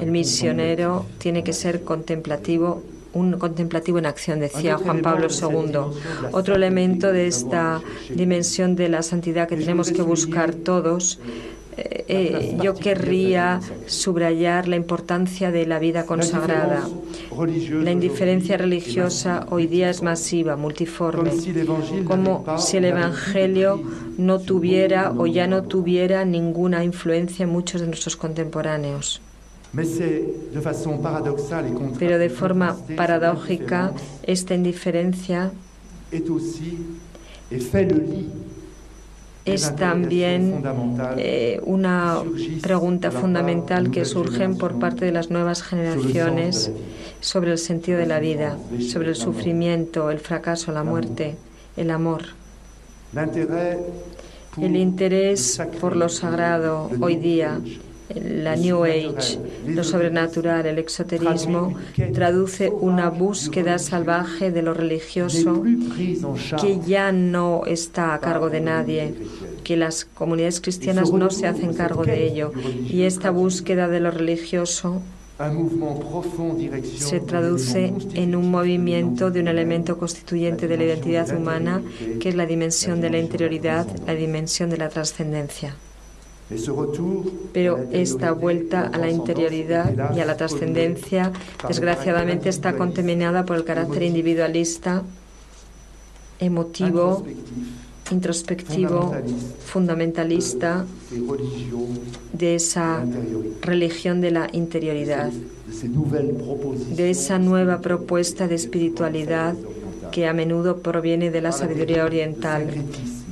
el 0.00 0.10
misionero 0.10 1.06
tiene 1.18 1.42
que 1.42 1.52
ser 1.52 1.82
contemplativo 1.82 2.82
un 3.14 3.32
contemplativo 3.38 3.98
en 3.98 4.06
acción, 4.06 4.40
decía 4.40 4.78
Juan 4.78 5.02
Pablo 5.02 5.28
II. 5.28 6.30
Otro 6.32 6.54
elemento 6.54 7.12
de 7.12 7.26
esta 7.26 7.82
dimensión 8.08 8.74
de 8.74 8.88
la 8.88 9.02
santidad 9.02 9.48
que 9.48 9.56
tenemos 9.56 9.92
que 9.92 10.02
buscar 10.02 10.54
todos 10.54 11.18
eh, 11.76 12.58
yo 12.62 12.74
querría 12.74 13.60
subrayar 13.86 14.68
la 14.68 14.76
importancia 14.76 15.50
de 15.50 15.66
la 15.66 15.78
vida 15.78 16.04
consagrada. 16.04 16.86
La 17.82 17.90
indiferencia 17.90 18.58
religiosa 18.58 19.46
hoy 19.50 19.66
día 19.66 19.88
es 19.88 20.02
masiva, 20.02 20.56
multiforme, 20.56 21.30
como 22.04 22.44
si 22.58 22.76
el 22.76 22.84
Evangelio 22.86 23.82
no 24.18 24.38
tuviera 24.38 25.12
o 25.16 25.26
ya 25.26 25.46
no 25.46 25.62
tuviera 25.62 26.24
ninguna 26.24 26.84
influencia 26.84 27.44
en 27.44 27.50
muchos 27.50 27.80
de 27.80 27.86
nuestros 27.86 28.16
contemporáneos. 28.16 29.22
Pero 31.98 32.18
de 32.18 32.28
forma 32.28 32.76
paradójica, 32.94 33.94
esta 34.24 34.54
indiferencia 34.54 35.52
es 39.44 39.74
también 39.76 40.62
eh, 41.16 41.60
una 41.64 42.22
pregunta 42.62 43.10
fundamental 43.10 43.90
que 43.90 44.04
surge 44.04 44.48
por 44.50 44.78
parte 44.78 45.04
de 45.04 45.12
las 45.12 45.30
nuevas 45.30 45.62
generaciones 45.62 46.70
sobre 47.20 47.52
el 47.52 47.58
sentido 47.58 47.98
de 47.98 48.06
la 48.06 48.20
vida, 48.20 48.56
sobre 48.90 49.10
el 49.10 49.16
sufrimiento, 49.16 50.10
el 50.10 50.20
fracaso, 50.20 50.72
la 50.72 50.84
muerte, 50.84 51.36
el 51.76 51.90
amor. 51.90 52.22
El 54.60 54.76
interés 54.76 55.60
por 55.80 55.96
lo 55.96 56.08
sagrado 56.08 56.90
hoy 57.00 57.16
día 57.16 57.60
la 58.14 58.56
New 58.56 58.84
Age, 58.84 59.38
lo 59.66 59.84
sobrenatural, 59.84 60.66
el 60.66 60.78
exoterismo, 60.78 61.76
traduce 62.12 62.70
una 62.70 63.10
búsqueda 63.10 63.78
salvaje 63.78 64.50
de 64.50 64.62
lo 64.62 64.74
religioso 64.74 65.62
que 66.60 66.80
ya 66.86 67.12
no 67.12 67.62
está 67.66 68.14
a 68.14 68.20
cargo 68.20 68.50
de 68.50 68.60
nadie, 68.60 69.14
que 69.64 69.76
las 69.76 70.04
comunidades 70.04 70.60
cristianas 70.60 71.12
no 71.12 71.30
se 71.30 71.46
hacen 71.46 71.74
cargo 71.74 72.04
de 72.04 72.26
ello. 72.26 72.52
Y 72.88 73.02
esta 73.02 73.30
búsqueda 73.30 73.88
de 73.88 74.00
lo 74.00 74.10
religioso 74.10 75.02
se 76.98 77.20
traduce 77.20 77.92
en 78.14 78.36
un 78.36 78.50
movimiento 78.50 79.30
de 79.30 79.40
un 79.40 79.48
elemento 79.48 79.98
constituyente 79.98 80.68
de 80.68 80.76
la 80.76 80.84
identidad 80.84 81.36
humana, 81.36 81.82
que 82.20 82.28
es 82.28 82.34
la 82.34 82.46
dimensión 82.46 83.00
de 83.00 83.10
la 83.10 83.18
interioridad, 83.18 83.86
la 84.06 84.14
dimensión 84.14 84.70
de 84.70 84.76
la 84.76 84.88
trascendencia. 84.88 85.74
Pero 87.52 87.78
esta 87.92 88.32
vuelta 88.32 88.90
a 88.92 88.98
la 88.98 89.10
interioridad 89.10 90.14
y 90.16 90.20
a 90.20 90.24
la 90.24 90.36
trascendencia, 90.36 91.32
desgraciadamente, 91.66 92.48
está 92.48 92.76
contaminada 92.76 93.44
por 93.44 93.56
el 93.56 93.64
carácter 93.64 94.02
individualista, 94.02 95.02
emotivo, 96.38 97.24
introspectivo, 98.10 99.14
fundamentalista. 99.64 100.84
de 102.32 102.54
esa 102.56 103.04
religión 103.60 104.20
de 104.20 104.30
la 104.30 104.48
interioridad, 104.52 105.30
de 106.96 107.10
esa 107.10 107.38
nueva 107.38 107.80
propuesta 107.80 108.48
de 108.48 108.56
espiritualidad 108.56 109.54
que 110.10 110.26
a 110.26 110.32
menudo 110.32 110.78
proviene 110.78 111.30
de 111.30 111.40
la 111.40 111.52
sabiduría 111.52 112.04
oriental 112.04 112.66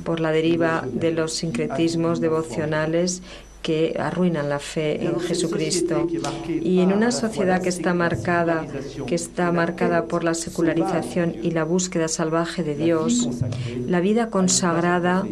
por 0.03 0.19
la 0.19 0.31
deriva 0.31 0.85
de 0.91 1.11
los 1.11 1.33
sincretismos 1.33 2.21
devocionales 2.21 3.21
que 3.61 3.95
arruinan 3.99 4.49
la 4.49 4.59
fe 4.59 5.05
en 5.05 5.19
Jesucristo. 5.19 6.07
Y 6.47 6.79
en 6.79 6.93
una 6.93 7.11
sociedad 7.11 7.61
que 7.61 7.69
está 7.69 7.93
marcada, 7.93 8.65
que 9.05 9.15
está 9.15 9.51
marcada 9.51 10.05
por 10.05 10.23
la 10.23 10.33
secularización 10.33 11.35
y 11.41 11.51
la 11.51 11.63
búsqueda 11.63 12.07
salvaje 12.07 12.63
de 12.63 12.75
Dios, 12.75 13.29
la 13.87 13.99
vida 13.99 14.29
consagrada 14.29 15.25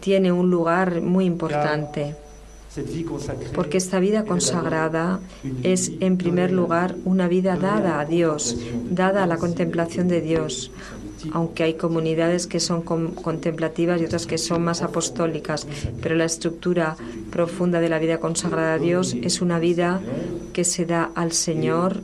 tiene 0.00 0.32
un 0.32 0.50
lugar 0.50 1.02
muy 1.02 1.26
importante. 1.26 2.16
Porque 3.54 3.78
esta 3.78 4.00
vida 4.00 4.24
consagrada 4.24 5.20
es, 5.62 5.92
en 6.00 6.16
primer 6.16 6.50
lugar, 6.50 6.96
una 7.04 7.28
vida 7.28 7.56
dada 7.56 8.00
a 8.00 8.04
Dios, 8.04 8.58
dada 8.90 9.22
a 9.22 9.26
la 9.28 9.36
contemplación 9.36 10.08
de 10.08 10.20
Dios, 10.20 10.72
aunque 11.32 11.64
hay 11.64 11.74
comunidades 11.74 12.46
que 12.46 12.60
son 12.60 12.82
contemplativas 12.82 14.00
y 14.00 14.04
otras 14.04 14.26
que 14.26 14.38
son 14.38 14.64
más 14.64 14.82
apostólicas, 14.82 15.66
pero 16.02 16.14
la 16.14 16.24
estructura 16.24 16.96
profunda 17.30 17.80
de 17.80 17.88
la 17.88 17.98
vida 17.98 18.18
consagrada 18.18 18.74
a 18.74 18.78
Dios 18.78 19.16
es 19.22 19.40
una 19.40 19.58
vida 19.58 20.00
que 20.52 20.64
se 20.64 20.86
da 20.86 21.10
al 21.14 21.32
Señor 21.32 22.00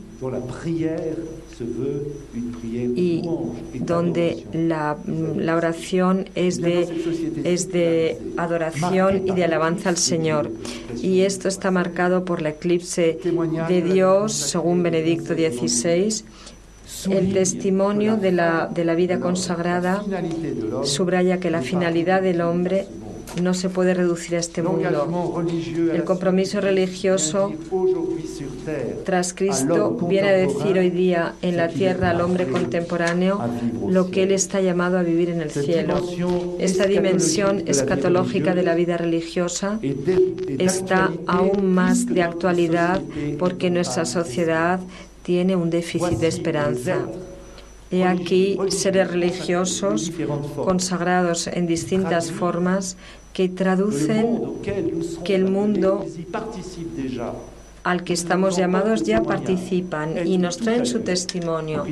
y 2.96 3.22
donde 3.80 4.44
la, 4.52 4.96
la, 5.36 5.56
oración 5.56 6.28
es 6.34 6.60
de, 6.60 6.88
es 7.44 7.70
de 7.70 8.18
adoración 8.36 9.26
y 9.26 9.32
de 9.32 9.44
alabanza 9.44 9.88
al 9.90 9.96
Señor. 9.96 10.50
Y 11.02 11.20
esto 11.20 11.48
está 11.48 11.70
marcado 11.70 12.24
por 12.24 12.42
la 12.42 12.50
eclipse 12.50 13.18
de 13.68 13.82
Dios, 13.82 14.32
según 14.32 14.82
Benedicto 14.82 15.34
XVI, 15.34 16.24
el 17.10 17.32
testimonio 17.32 18.16
de 18.16 18.32
la, 18.32 18.70
de 18.72 18.84
la 18.84 18.94
vida 18.94 19.20
consagrada 19.20 20.02
subraya 20.84 21.40
que 21.40 21.50
la 21.50 21.62
finalidad 21.62 22.22
del 22.22 22.40
hombre 22.40 22.86
no 23.42 23.54
se 23.54 23.68
puede 23.68 23.94
reducir 23.94 24.36
a 24.36 24.38
este 24.38 24.62
mundo. 24.62 24.88
El 25.92 26.04
compromiso 26.04 26.60
religioso 26.60 27.52
tras 29.04 29.32
Cristo 29.32 29.96
viene 30.08 30.28
a 30.28 30.32
decir 30.32 30.78
hoy 30.78 30.90
día 30.90 31.34
en 31.42 31.56
la 31.56 31.68
tierra 31.68 32.10
al 32.10 32.20
hombre 32.20 32.46
contemporáneo 32.46 33.40
lo 33.88 34.10
que 34.10 34.24
él 34.24 34.32
está 34.32 34.60
llamado 34.60 34.98
a 34.98 35.02
vivir 35.02 35.30
en 35.30 35.40
el 35.40 35.50
cielo. 35.50 36.00
Esta 36.58 36.86
dimensión 36.86 37.62
escatológica 37.66 38.54
de 38.54 38.62
la 38.62 38.74
vida 38.74 38.96
religiosa 38.96 39.78
está 40.58 41.10
aún 41.26 41.72
más 41.72 42.06
de 42.06 42.22
actualidad 42.22 43.00
porque 43.38 43.70
nuestra 43.70 44.04
sociedad 44.04 44.80
tiene 45.30 45.54
un 45.54 45.70
déficit 45.70 46.18
de 46.18 46.26
esperanza. 46.26 46.96
He 47.92 48.02
aquí 48.02 48.58
seres 48.68 49.08
religiosos 49.08 50.10
consagrados 50.56 51.46
en 51.46 51.68
distintas 51.68 52.32
formas 52.32 52.96
que 53.32 53.48
traducen 53.48 54.24
que 55.24 55.34
el 55.36 55.44
mundo 55.44 56.04
al 57.84 58.02
que 58.02 58.12
estamos 58.12 58.56
llamados 58.56 59.04
ya 59.04 59.22
participan 59.22 60.26
y 60.26 60.36
nos 60.38 60.56
traen 60.58 60.84
su 60.84 60.98
testimonio 61.12 61.86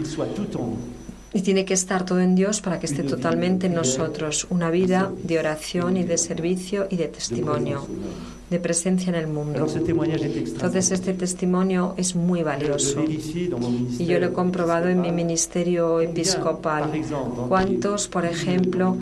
Y 1.33 1.41
tiene 1.43 1.65
que 1.65 1.75
estar 1.75 2.05
todo 2.05 2.21
en 2.21 2.35
Dios 2.35 2.61
para 2.61 2.81
que 2.81 2.87
esté 2.87 3.05
totalmente 3.05 3.69
en 3.69 3.75
nosotros. 3.75 4.49
Una 4.51 4.69
vida 4.71 5.13
de 5.23 5.39
oración 5.39 5.97
y 5.97 6.03
de 6.03 6.19
servicio 6.19 6.89
y 6.91 6.97
de 6.97 7.07
testimonio 7.07 7.87
de 8.51 8.59
presencia 8.61 9.11
en 9.11 9.17
el 9.17 9.27
mundo. 9.27 9.67
Entonces 9.75 10.91
este 10.91 11.13
testimonio 11.13 11.95
es 11.97 12.15
muy 12.15 12.43
valioso. 12.43 13.05
Y 13.05 14.05
yo 14.07 14.19
lo 14.19 14.27
he 14.27 14.33
comprobado 14.33 14.89
en 14.89 15.01
mi 15.01 15.13
ministerio 15.13 16.01
episcopal. 16.01 16.91
¿Cuántos, 17.49 18.09
por 18.09 18.25
ejemplo, 18.25 18.97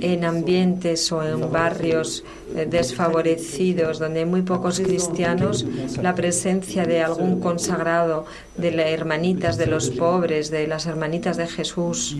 en 0.00 0.24
ambientes 0.24 1.10
o 1.12 1.22
en 1.22 1.50
barrios 1.50 2.24
eh, 2.54 2.66
desfavorecidos 2.68 3.98
donde 3.98 4.20
hay 4.20 4.26
muy 4.26 4.42
pocos 4.42 4.80
cristianos, 4.80 5.64
la 6.00 6.14
presencia 6.14 6.84
de 6.84 7.02
algún 7.02 7.40
consagrado, 7.40 8.26
de 8.56 8.70
las 8.72 8.86
hermanitas 8.88 9.56
de 9.56 9.66
los 9.66 9.90
pobres, 9.90 10.50
de 10.50 10.66
las 10.66 10.86
hermanitas 10.86 11.36
de 11.38 11.46
Jesús, 11.46 12.16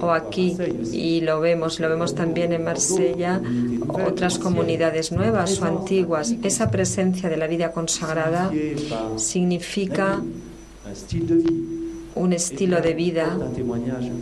o 0.00 0.10
aquí, 0.10 0.56
y 0.92 1.20
lo 1.20 1.40
vemos, 1.40 1.78
lo 1.80 1.88
vemos 1.88 2.14
también 2.14 2.52
en 2.52 2.64
Marsella, 2.64 3.40
otras 3.88 4.38
comunidades 4.38 5.12
nuevas 5.12 5.60
o 5.60 5.66
antiguas, 5.66 5.99
esa 6.42 6.70
presencia 6.70 7.28
de 7.28 7.36
la 7.36 7.46
vida 7.46 7.72
consagrada 7.72 8.50
significa 9.16 10.20
un 12.14 12.32
estilo 12.32 12.80
de 12.80 12.94
vida 12.94 13.38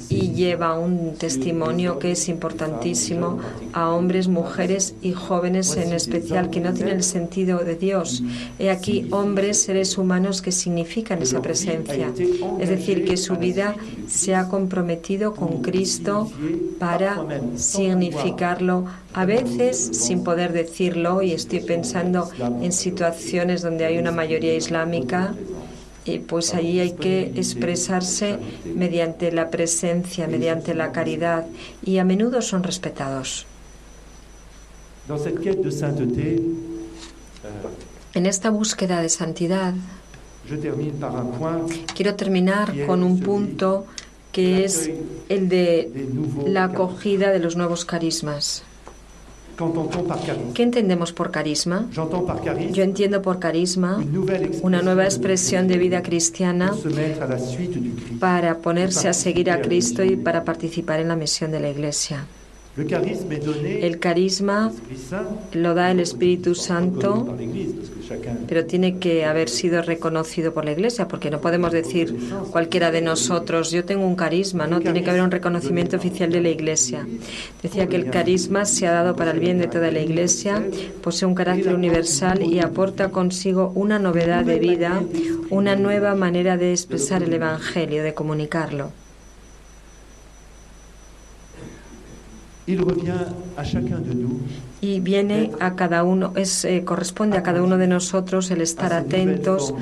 y 0.08 0.32
lleva 0.32 0.78
un 0.78 1.14
testimonio 1.14 1.98
que 1.98 2.12
es 2.12 2.28
importantísimo 2.28 3.38
a 3.72 3.90
hombres, 3.90 4.28
mujeres 4.28 4.94
y 5.02 5.12
jóvenes 5.12 5.76
en 5.76 5.92
especial 5.92 6.50
que 6.50 6.60
no 6.60 6.72
tienen 6.72 6.96
el 6.96 7.02
sentido 7.02 7.58
de 7.60 7.76
Dios. 7.76 8.22
He 8.58 8.70
aquí 8.70 9.08
hombres, 9.10 9.62
seres 9.62 9.96
humanos 9.98 10.42
que 10.42 10.52
significan 10.52 11.22
esa 11.22 11.40
presencia. 11.40 12.12
Es 12.60 12.68
decir, 12.68 13.04
que 13.04 13.16
su 13.16 13.36
vida 13.36 13.74
se 14.06 14.34
ha 14.34 14.48
comprometido 14.48 15.34
con 15.34 15.62
Cristo 15.62 16.30
para 16.78 17.24
significarlo 17.56 18.86
a 19.14 19.24
veces 19.24 19.78
sin 19.92 20.22
poder 20.22 20.52
decirlo 20.52 21.22
y 21.22 21.32
estoy 21.32 21.60
pensando 21.60 22.30
en 22.62 22.72
situaciones 22.72 23.62
donde 23.62 23.86
hay 23.86 23.98
una 23.98 24.12
mayoría 24.12 24.54
islámica 24.54 25.34
pues 26.16 26.54
allí 26.54 26.80
hay 26.80 26.92
que 26.92 27.32
expresarse 27.36 28.38
mediante 28.74 29.30
la 29.32 29.50
presencia, 29.50 30.26
mediante 30.26 30.74
la 30.74 30.92
caridad, 30.92 31.46
y 31.84 31.98
a 31.98 32.04
menudo 32.04 32.40
son 32.40 32.62
respetados. 32.62 33.46
En 38.14 38.26
esta 38.26 38.50
búsqueda 38.50 39.02
de 39.02 39.08
santidad, 39.08 39.74
quiero 41.94 42.14
terminar 42.14 42.74
con 42.86 43.02
un 43.02 43.20
punto 43.20 43.86
que 44.32 44.64
es 44.64 44.90
el 45.28 45.48
de 45.48 45.90
la 46.46 46.64
acogida 46.64 47.30
de 47.30 47.38
los 47.38 47.56
nuevos 47.56 47.84
carismas. 47.84 48.62
¿Qué 50.54 50.62
entendemos 50.62 51.12
por 51.12 51.30
carisma? 51.30 51.86
Yo 52.72 52.82
entiendo 52.82 53.22
por 53.22 53.38
carisma 53.40 54.04
una 54.62 54.82
nueva 54.82 55.04
expresión 55.04 55.66
de 55.66 55.78
vida 55.78 56.02
cristiana 56.02 56.72
para 58.20 58.58
ponerse 58.58 59.08
a 59.08 59.12
seguir 59.12 59.50
a 59.50 59.60
Cristo 59.60 60.04
y 60.04 60.16
para 60.16 60.44
participar 60.44 61.00
en 61.00 61.08
la 61.08 61.16
misión 61.16 61.50
de 61.50 61.60
la 61.60 61.70
Iglesia. 61.70 62.24
El 62.78 63.98
carisma 63.98 64.72
lo 65.52 65.74
da 65.74 65.90
el 65.90 65.98
Espíritu 65.98 66.54
Santo, 66.54 67.36
pero 68.46 68.66
tiene 68.66 68.98
que 68.98 69.24
haber 69.24 69.48
sido 69.48 69.82
reconocido 69.82 70.54
por 70.54 70.64
la 70.64 70.72
Iglesia, 70.72 71.08
porque 71.08 71.28
no 71.30 71.40
podemos 71.40 71.72
decir 71.72 72.14
cualquiera 72.52 72.92
de 72.92 73.02
nosotros, 73.02 73.72
yo 73.72 73.84
tengo 73.84 74.06
un 74.06 74.14
carisma, 74.14 74.68
¿no? 74.68 74.80
Tiene 74.80 75.02
que 75.02 75.10
haber 75.10 75.22
un 75.22 75.32
reconocimiento 75.32 75.96
oficial 75.96 76.30
de 76.30 76.40
la 76.40 76.50
Iglesia. 76.50 77.04
Decía 77.62 77.88
que 77.88 77.96
el 77.96 78.10
carisma 78.10 78.64
se 78.64 78.86
ha 78.86 78.92
dado 78.92 79.16
para 79.16 79.32
el 79.32 79.40
bien 79.40 79.58
de 79.58 79.66
toda 79.66 79.90
la 79.90 80.00
Iglesia, 80.00 80.62
posee 81.02 81.26
un 81.26 81.34
carácter 81.34 81.74
universal 81.74 82.42
y 82.42 82.60
aporta 82.60 83.10
consigo 83.10 83.72
una 83.74 83.98
novedad 83.98 84.44
de 84.44 84.60
vida, 84.60 85.02
una 85.50 85.74
nueva 85.74 86.14
manera 86.14 86.56
de 86.56 86.70
expresar 86.70 87.24
el 87.24 87.32
Evangelio, 87.32 88.04
de 88.04 88.14
comunicarlo. 88.14 88.92
Y 94.80 95.00
viene 95.00 95.50
a 95.58 95.74
cada 95.74 96.04
uno, 96.04 96.32
es, 96.36 96.64
eh, 96.64 96.84
corresponde 96.84 97.38
a 97.38 97.42
cada 97.42 97.62
uno 97.62 97.78
de 97.78 97.86
nosotros 97.86 98.50
el 98.50 98.60
estar 98.60 98.92
atentos 98.92 99.74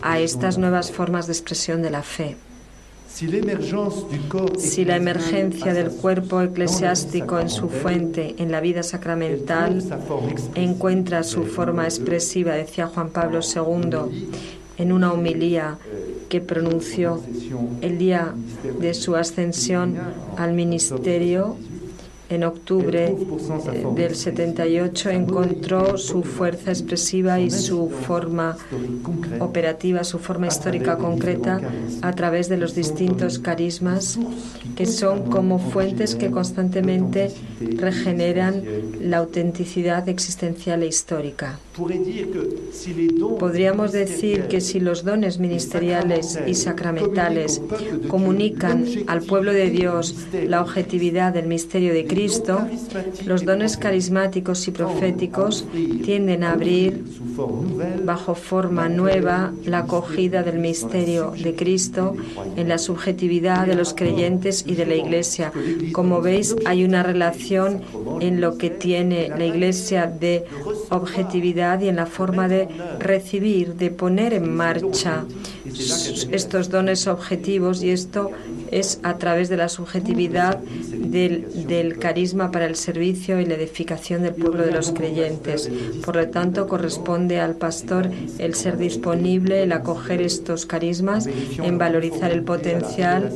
a 0.00 0.18
estas 0.18 0.56
nuevas 0.56 0.90
formas 0.90 1.26
de 1.26 1.34
expresión 1.34 1.82
de 1.82 1.90
la 1.90 2.02
fe. 2.02 2.36
Si 4.58 4.84
la 4.86 4.96
emergencia 4.96 5.74
del 5.74 5.90
cuerpo 5.90 6.40
eclesiástico 6.40 7.38
en 7.38 7.50
su 7.50 7.68
fuente, 7.68 8.34
en 8.38 8.50
la 8.50 8.60
vida 8.62 8.82
sacramental, 8.82 9.84
encuentra 10.54 11.22
su 11.22 11.44
forma 11.44 11.84
expresiva, 11.84 12.54
decía 12.54 12.86
Juan 12.86 13.10
Pablo 13.10 13.40
II 13.42 14.40
en 14.78 14.92
una 14.92 15.12
homilía 15.12 15.76
que 16.30 16.40
pronunció 16.40 17.20
el 17.82 17.98
día 17.98 18.32
de 18.80 18.94
su 18.94 19.14
ascensión 19.14 19.98
al 20.38 20.54
ministerio 20.54 21.58
en 22.34 22.44
octubre 22.44 23.14
del 23.94 24.14
78 24.14 25.10
encontró 25.10 25.98
su 25.98 26.22
fuerza 26.22 26.70
expresiva 26.70 27.38
y 27.40 27.50
su 27.50 27.90
forma 27.90 28.56
operativa, 29.40 30.02
su 30.04 30.18
forma 30.18 30.46
histórica 30.46 30.96
concreta 30.96 31.60
a 32.00 32.12
través 32.12 32.48
de 32.48 32.56
los 32.56 32.74
distintos 32.74 33.38
carismas 33.38 34.18
que 34.76 34.86
son 34.86 35.30
como 35.30 35.58
fuentes 35.58 36.14
que 36.14 36.30
constantemente 36.30 37.30
regeneran 37.76 38.62
la 39.00 39.18
autenticidad 39.18 40.08
existencial 40.08 40.82
e 40.82 40.86
histórica. 40.86 41.58
Podríamos 43.38 43.92
decir 43.92 44.44
que 44.48 44.60
si 44.60 44.80
los 44.80 45.04
dones 45.04 45.38
ministeriales 45.38 46.38
y 46.46 46.54
sacramentales 46.54 47.60
comunican 48.08 48.84
al 49.06 49.22
pueblo 49.22 49.52
de 49.52 49.70
Dios 49.70 50.14
la 50.46 50.60
objetividad 50.60 51.32
del 51.32 51.46
misterio 51.46 51.94
de 51.94 52.06
Cristo, 52.06 52.66
los 53.26 53.44
dones 53.44 53.76
carismáticos 53.76 54.68
y 54.68 54.70
proféticos 54.70 55.66
tienden 56.04 56.44
a 56.44 56.52
abrir 56.52 57.04
bajo 58.04 58.34
forma 58.34 58.88
nueva 58.88 59.52
la 59.64 59.78
acogida 59.78 60.42
del 60.42 60.58
misterio 60.58 61.32
de 61.42 61.54
Cristo 61.54 62.14
en 62.56 62.68
la 62.68 62.78
subjetividad 62.78 63.66
de 63.66 63.74
los 63.74 63.94
creyentes 63.94 64.64
y 64.66 64.74
de 64.74 64.86
la 64.86 64.94
Iglesia. 64.94 65.52
Como 65.92 66.20
veis, 66.20 66.54
hay 66.66 66.84
una 66.84 67.02
relación 67.02 67.51
en 68.20 68.40
lo 68.40 68.58
que 68.58 68.70
tiene 68.70 69.28
la 69.28 69.44
Iglesia 69.44 70.06
de 70.06 70.44
objetividad 70.90 71.80
y 71.80 71.88
en 71.88 71.96
la 71.96 72.06
forma 72.06 72.48
de 72.48 72.68
recibir, 72.98 73.74
de 73.74 73.90
poner 73.90 74.34
en 74.34 74.54
marcha 74.54 75.24
estos 76.30 76.70
dones 76.70 77.06
objetivos 77.06 77.82
y 77.82 77.90
esto 77.90 78.30
es 78.70 79.00
a 79.02 79.18
través 79.18 79.48
de 79.48 79.56
la 79.56 79.68
subjetividad 79.68 80.58
del, 80.58 81.66
del, 81.66 81.98
carisma 81.98 82.50
para 82.50 82.66
el 82.66 82.76
servicio 82.76 83.38
y 83.40 83.44
la 83.44 83.54
edificación 83.54 84.22
del 84.22 84.34
pueblo 84.34 84.64
de 84.64 84.72
los 84.72 84.92
creyentes. 84.92 85.70
Por 86.04 86.16
lo 86.16 86.28
tanto, 86.28 86.66
corresponde 86.66 87.38
al 87.38 87.54
pastor 87.54 88.10
el 88.38 88.54
ser 88.54 88.78
disponible, 88.78 89.62
el 89.62 89.72
acoger 89.72 90.22
estos 90.22 90.64
carismas, 90.64 91.26
en 91.26 91.78
valorizar 91.78 92.30
el 92.30 92.42
potencial, 92.42 93.30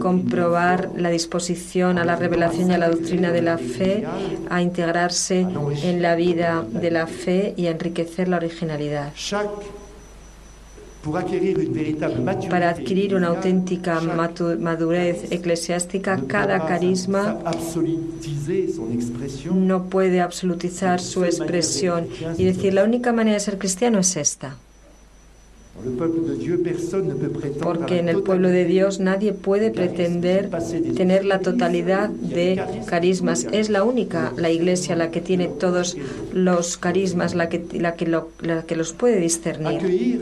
comprobar 0.00 0.90
la 0.96 1.10
disposición 1.10 1.98
a 1.98 2.04
la 2.04 2.16
revelación 2.16 2.70
y 2.70 2.74
a 2.74 2.78
la 2.78 2.90
doctrina 2.90 3.30
de 3.30 3.42
la 3.42 3.58
fe, 3.58 4.04
a 4.50 4.62
integrarse 4.62 5.46
en 5.82 6.02
la 6.02 6.16
vida 6.16 6.64
de 6.68 6.90
la 6.90 7.06
fe 7.06 7.54
y 7.56 7.66
a 7.66 7.70
enriquecer 7.70 8.28
la 8.28 8.36
originalidad. 8.36 9.12
Para 12.50 12.70
adquirir 12.70 13.14
una 13.16 13.28
auténtica 13.28 14.00
madurez 14.00 15.32
eclesiástica, 15.32 16.20
cada 16.28 16.64
carisma 16.66 17.38
no 19.52 19.84
puede 19.84 20.20
absolutizar 20.20 21.00
su 21.00 21.24
expresión 21.24 22.06
y 22.38 22.44
decir 22.44 22.74
la 22.74 22.84
única 22.84 23.12
manera 23.12 23.34
de 23.34 23.40
ser 23.40 23.58
cristiano 23.58 23.98
es 23.98 24.16
esta. 24.16 24.56
Porque 27.62 27.98
en 27.98 28.08
el 28.08 28.22
pueblo 28.22 28.48
de 28.48 28.64
Dios 28.66 29.00
nadie 29.00 29.32
puede 29.32 29.70
pretender 29.70 30.50
tener 30.94 31.24
la 31.24 31.40
totalidad 31.40 32.10
de 32.10 32.62
carismas. 32.86 33.46
Es 33.52 33.70
la 33.70 33.82
única, 33.82 34.32
la 34.36 34.50
iglesia, 34.50 34.94
la 34.96 35.10
que 35.10 35.20
tiene 35.20 35.48
todos 35.48 35.96
los 36.32 36.76
carismas, 36.76 37.34
la 37.34 37.48
que, 37.48 37.64
la 37.72 37.94
que, 37.94 38.06
la 38.06 38.62
que 38.66 38.76
los 38.76 38.92
puede 38.92 39.18
discernir. 39.18 40.20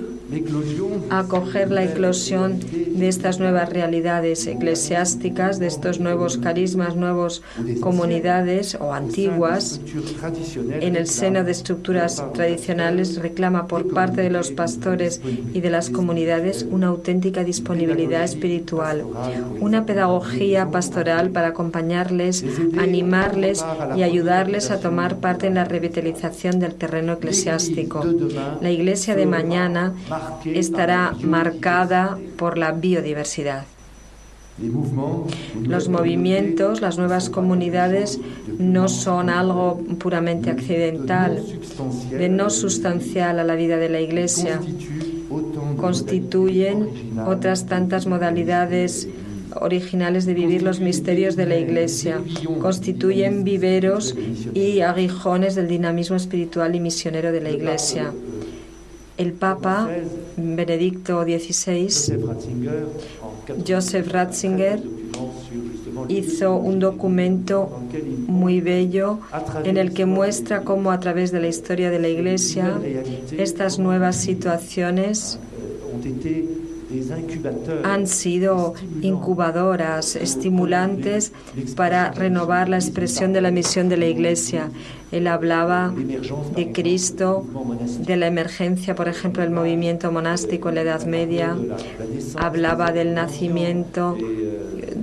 Acoger 1.11 1.71
la 1.73 1.85
eclosión 1.85 2.61
de 2.71 3.09
estas 3.09 3.41
nuevas 3.41 3.69
realidades 3.71 4.47
eclesiásticas, 4.47 5.59
de 5.59 5.67
estos 5.67 5.99
nuevos 5.99 6.39
carismas, 6.39 6.95
nuevas 6.95 7.43
comunidades 7.81 8.77
o 8.77 8.95
antiguas, 8.95 9.81
en 10.81 10.97
el 10.97 11.07
seno 11.09 11.43
de 11.43 11.51
estructuras 11.51 12.23
tradicionales, 12.33 13.17
reclama 13.17 13.67
por 13.67 13.93
parte 13.93 14.23
de 14.23 14.31
los 14.31 14.53
pastores 14.53 15.21
y 15.53 15.61
de 15.61 15.71
las 15.71 15.91
comunidades 15.91 16.67
una 16.71 16.89
auténtica 16.89 17.45
disponibilidad 17.45 18.25
espiritual, 18.25 19.05
una 19.61 19.87
pedagogía 19.87 20.71
pastoral 20.71 21.31
para 21.31 21.49
acompañarles, 21.49 22.45
animarles 22.79 23.65
y 23.97 24.03
ayudarles 24.03 24.71
a 24.71 24.81
tomar 24.81 25.17
parte 25.17 25.47
en 25.47 25.55
la 25.55 25.65
revitalización 25.65 26.59
del 26.61 26.75
terreno 26.75 27.15
eclesiástico. 27.15 28.05
La 28.61 28.71
iglesia 28.71 29.15
de 29.15 29.27
mañana 29.27 29.95
estará 30.45 31.15
marcada 31.23 32.19
por 32.37 32.59
la 32.59 32.73
biodiversidad. 32.73 33.65
Los 35.63 35.89
movimientos, 35.89 36.83
las 36.83 36.99
nuevas 36.99 37.31
comunidades 37.31 38.21
no 38.59 38.89
son 38.89 39.31
algo 39.31 39.81
puramente 39.99 40.51
accidental, 40.51 41.43
de 42.11 42.29
no 42.29 42.51
sustancial 42.51 43.39
a 43.39 43.45
la 43.45 43.55
vida 43.55 43.79
de 43.79 43.89
la 43.89 44.01
Iglesia. 44.01 44.61
Constituyen 45.77 46.89
otras 47.27 47.67
tantas 47.67 48.07
modalidades 48.07 49.09
originales 49.55 50.27
de 50.27 50.35
vivir 50.35 50.63
los 50.63 50.81
misterios 50.81 51.37
de 51.37 51.47
la 51.47 51.57
Iglesia. 51.57 52.21
Constituyen 52.61 53.45
viveros 53.45 54.15
y 54.55 54.81
aguijones 54.81 55.55
del 55.55 55.69
dinamismo 55.69 56.17
espiritual 56.17 56.75
y 56.75 56.81
misionero 56.81 57.33
de 57.33 57.41
la 57.41 57.51
Iglesia. 57.51 58.13
El 59.17 59.33
Papa 59.33 59.89
Benedicto 60.37 61.25
XVI 61.25 61.89
Joseph 63.67 64.09
Ratzinger 64.09 64.81
hizo 66.09 66.57
un 66.57 66.79
documento 66.79 67.81
muy 68.27 68.61
bello 68.61 69.19
en 69.65 69.77
el 69.77 69.93
que 69.93 70.07
muestra 70.07 70.63
cómo 70.63 70.91
a 70.91 71.01
través 71.01 71.33
de 71.33 71.41
la 71.41 71.49
historia 71.49 71.91
de 71.91 71.99
la 71.99 72.09
Iglesia 72.09 72.79
estas 73.37 73.79
nuevas 73.79 74.17
situaciones 74.17 75.39
han 77.85 78.07
sido 78.07 78.75
incubadoras, 79.03 80.17
estimulantes 80.17 81.33
para 81.77 82.11
renovar 82.13 82.69
la 82.69 82.77
expresión 82.77 83.33
de 83.33 83.41
la 83.41 83.51
misión 83.51 83.89
de 83.89 83.97
la 83.97 84.07
Iglesia. 84.07 84.71
Él 85.13 85.27
hablaba 85.27 85.93
de 86.55 86.73
Cristo, 86.73 87.45
de 87.99 88.17
la 88.17 88.29
emergencia, 88.29 88.95
por 88.95 89.09
ejemplo, 89.09 89.43
del 89.43 89.51
movimiento 89.51 90.13
monástico 90.13 90.69
en 90.69 90.77
la 90.77 90.81
Edad 90.83 91.05
Media, 91.05 91.57
hablaba 92.37 92.93
del 92.93 93.15
nacimiento 93.15 94.17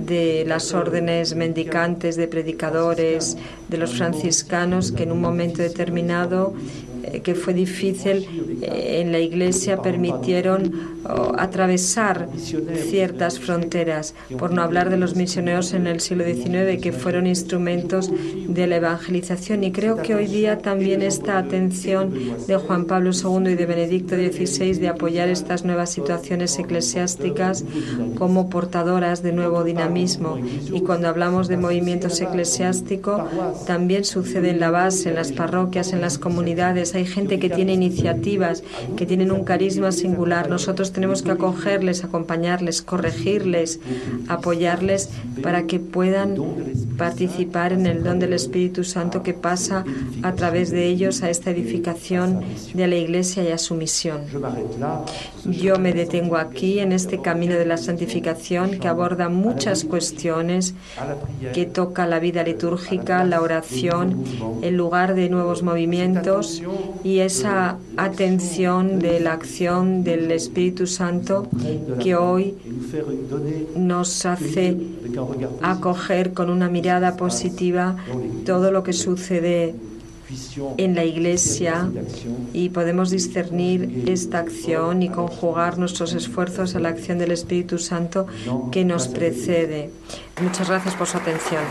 de 0.08 0.44
las 0.46 0.72
órdenes 0.72 1.34
mendicantes, 1.34 2.16
de 2.16 2.26
predicadores, 2.26 3.36
de 3.68 3.76
los 3.76 3.94
franciscanos, 3.96 4.92
que 4.92 5.02
en 5.02 5.12
un 5.12 5.20
momento 5.20 5.60
determinado 5.60 6.54
eh, 6.56 6.87
que 7.22 7.34
fue 7.34 7.54
difícil 7.54 8.26
eh, 8.62 9.00
en 9.00 9.12
la 9.12 9.18
Iglesia 9.18 9.80
permitieron 9.82 10.98
oh, 11.04 11.32
atravesar 11.38 12.28
ciertas 12.36 13.38
fronteras, 13.38 14.14
por 14.38 14.52
no 14.52 14.62
hablar 14.62 14.90
de 14.90 14.96
los 14.96 15.16
misioneros 15.16 15.72
en 15.72 15.86
el 15.86 16.00
siglo 16.00 16.24
XIX 16.24 16.80
que 16.80 16.92
fueron 16.92 17.26
instrumentos 17.26 18.10
de 18.10 18.66
la 18.66 18.76
evangelización. 18.76 19.64
Y 19.64 19.72
creo 19.72 19.96
que 20.02 20.14
hoy 20.14 20.26
día 20.26 20.58
también 20.58 21.02
esta 21.02 21.38
atención 21.38 22.14
de 22.46 22.56
Juan 22.56 22.84
Pablo 22.84 23.10
II 23.12 23.52
y 23.52 23.54
de 23.54 23.66
Benedicto 23.66 24.16
XVI 24.16 24.78
de 24.78 24.88
apoyar 24.88 25.28
estas 25.28 25.64
nuevas 25.64 25.90
situaciones 25.90 26.58
eclesiásticas 26.58 27.64
como 28.16 28.50
portadoras 28.50 29.22
de 29.22 29.32
nuevo 29.32 29.64
dinamismo. 29.64 30.38
Y 30.72 30.80
cuando 30.80 31.08
hablamos 31.08 31.48
de 31.48 31.56
movimientos 31.56 32.20
eclesiásticos, 32.20 33.22
también 33.66 34.04
sucede 34.04 34.50
en 34.50 34.60
la 34.60 34.70
base, 34.70 35.10
en 35.10 35.14
las 35.14 35.32
parroquias, 35.32 35.92
en 35.92 36.00
las 36.00 36.18
comunidades 36.18 36.94
hay 36.98 37.06
gente 37.06 37.38
que 37.38 37.50
tiene 37.50 37.72
iniciativas, 37.72 38.62
que 38.96 39.06
tienen 39.06 39.32
un 39.32 39.44
carisma 39.44 39.92
singular. 39.92 40.48
Nosotros 40.48 40.92
tenemos 40.92 41.22
que 41.22 41.30
acogerles, 41.30 42.04
acompañarles, 42.04 42.82
corregirles, 42.82 43.80
apoyarles 44.28 45.10
para 45.42 45.66
que 45.66 45.78
puedan 45.78 46.36
participar 46.96 47.72
en 47.72 47.86
el 47.86 48.02
don 48.02 48.18
del 48.18 48.32
Espíritu 48.32 48.84
Santo 48.84 49.22
que 49.22 49.32
pasa 49.34 49.84
a 50.22 50.34
través 50.34 50.70
de 50.70 50.86
ellos 50.86 51.22
a 51.22 51.30
esta 51.30 51.50
edificación 51.50 52.42
de 52.74 52.86
la 52.86 52.96
Iglesia 52.96 53.44
y 53.44 53.52
a 53.52 53.58
su 53.58 53.74
misión. 53.74 54.22
Yo 55.44 55.78
me 55.78 55.92
detengo 55.92 56.36
aquí 56.36 56.80
en 56.80 56.92
este 56.92 57.20
camino 57.20 57.54
de 57.54 57.64
la 57.64 57.76
santificación 57.76 58.78
que 58.78 58.88
aborda 58.88 59.28
muchas 59.28 59.84
cuestiones, 59.84 60.74
que 61.54 61.66
toca 61.66 62.06
la 62.06 62.18
vida 62.18 62.42
litúrgica, 62.42 63.24
la 63.24 63.40
oración, 63.40 64.24
el 64.62 64.76
lugar 64.76 65.14
de 65.14 65.28
nuevos 65.28 65.62
movimientos 65.62 66.62
y 67.04 67.18
esa 67.20 67.78
atención 67.96 68.98
de 68.98 69.20
la 69.20 69.32
acción 69.32 70.04
del 70.04 70.30
Espíritu 70.30 70.86
Santo 70.86 71.48
que 72.02 72.16
hoy 72.16 72.54
nos 73.76 74.24
hace 74.26 74.76
acoger 75.62 76.32
con 76.32 76.50
una 76.50 76.68
mirada 76.68 77.16
positiva 77.16 77.96
todo 78.44 78.70
lo 78.70 78.82
que 78.82 78.92
sucede 78.92 79.74
en 80.76 80.94
la 80.94 81.04
Iglesia 81.04 81.90
y 82.52 82.68
podemos 82.68 83.10
discernir 83.10 84.04
esta 84.06 84.40
acción 84.40 85.02
y 85.02 85.08
conjugar 85.08 85.78
nuestros 85.78 86.14
esfuerzos 86.14 86.74
a 86.74 86.80
la 86.80 86.90
acción 86.90 87.18
del 87.18 87.32
Espíritu 87.32 87.78
Santo 87.78 88.26
que 88.70 88.84
nos 88.84 89.08
precede. 89.08 89.90
Muchas 90.42 90.68
gracias 90.68 90.94
por 90.94 91.06
su 91.06 91.16
atención. 91.16 91.62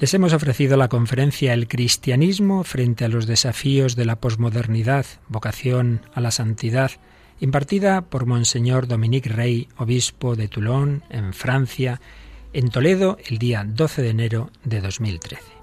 Les 0.00 0.14
hemos 0.14 0.32
ofrecido 0.32 0.78
la 0.78 0.88
conferencia 0.88 1.52
El 1.52 1.68
cristianismo 1.68 2.64
frente 2.64 3.04
a 3.04 3.08
los 3.08 3.26
desafíos 3.26 3.96
de 3.96 4.06
la 4.06 4.16
posmodernidad, 4.16 5.04
vocación 5.28 6.00
a 6.14 6.22
la 6.22 6.30
santidad, 6.30 6.92
impartida 7.38 8.00
por 8.00 8.24
Monseñor 8.24 8.86
Dominique 8.86 9.28
Rey, 9.28 9.68
obispo 9.76 10.36
de 10.36 10.48
Toulon, 10.48 11.02
en 11.10 11.34
Francia, 11.34 12.00
en 12.54 12.70
Toledo, 12.70 13.18
el 13.28 13.36
día 13.36 13.62
12 13.62 14.00
de 14.00 14.08
enero 14.08 14.50
de 14.64 14.80
2013. 14.80 15.59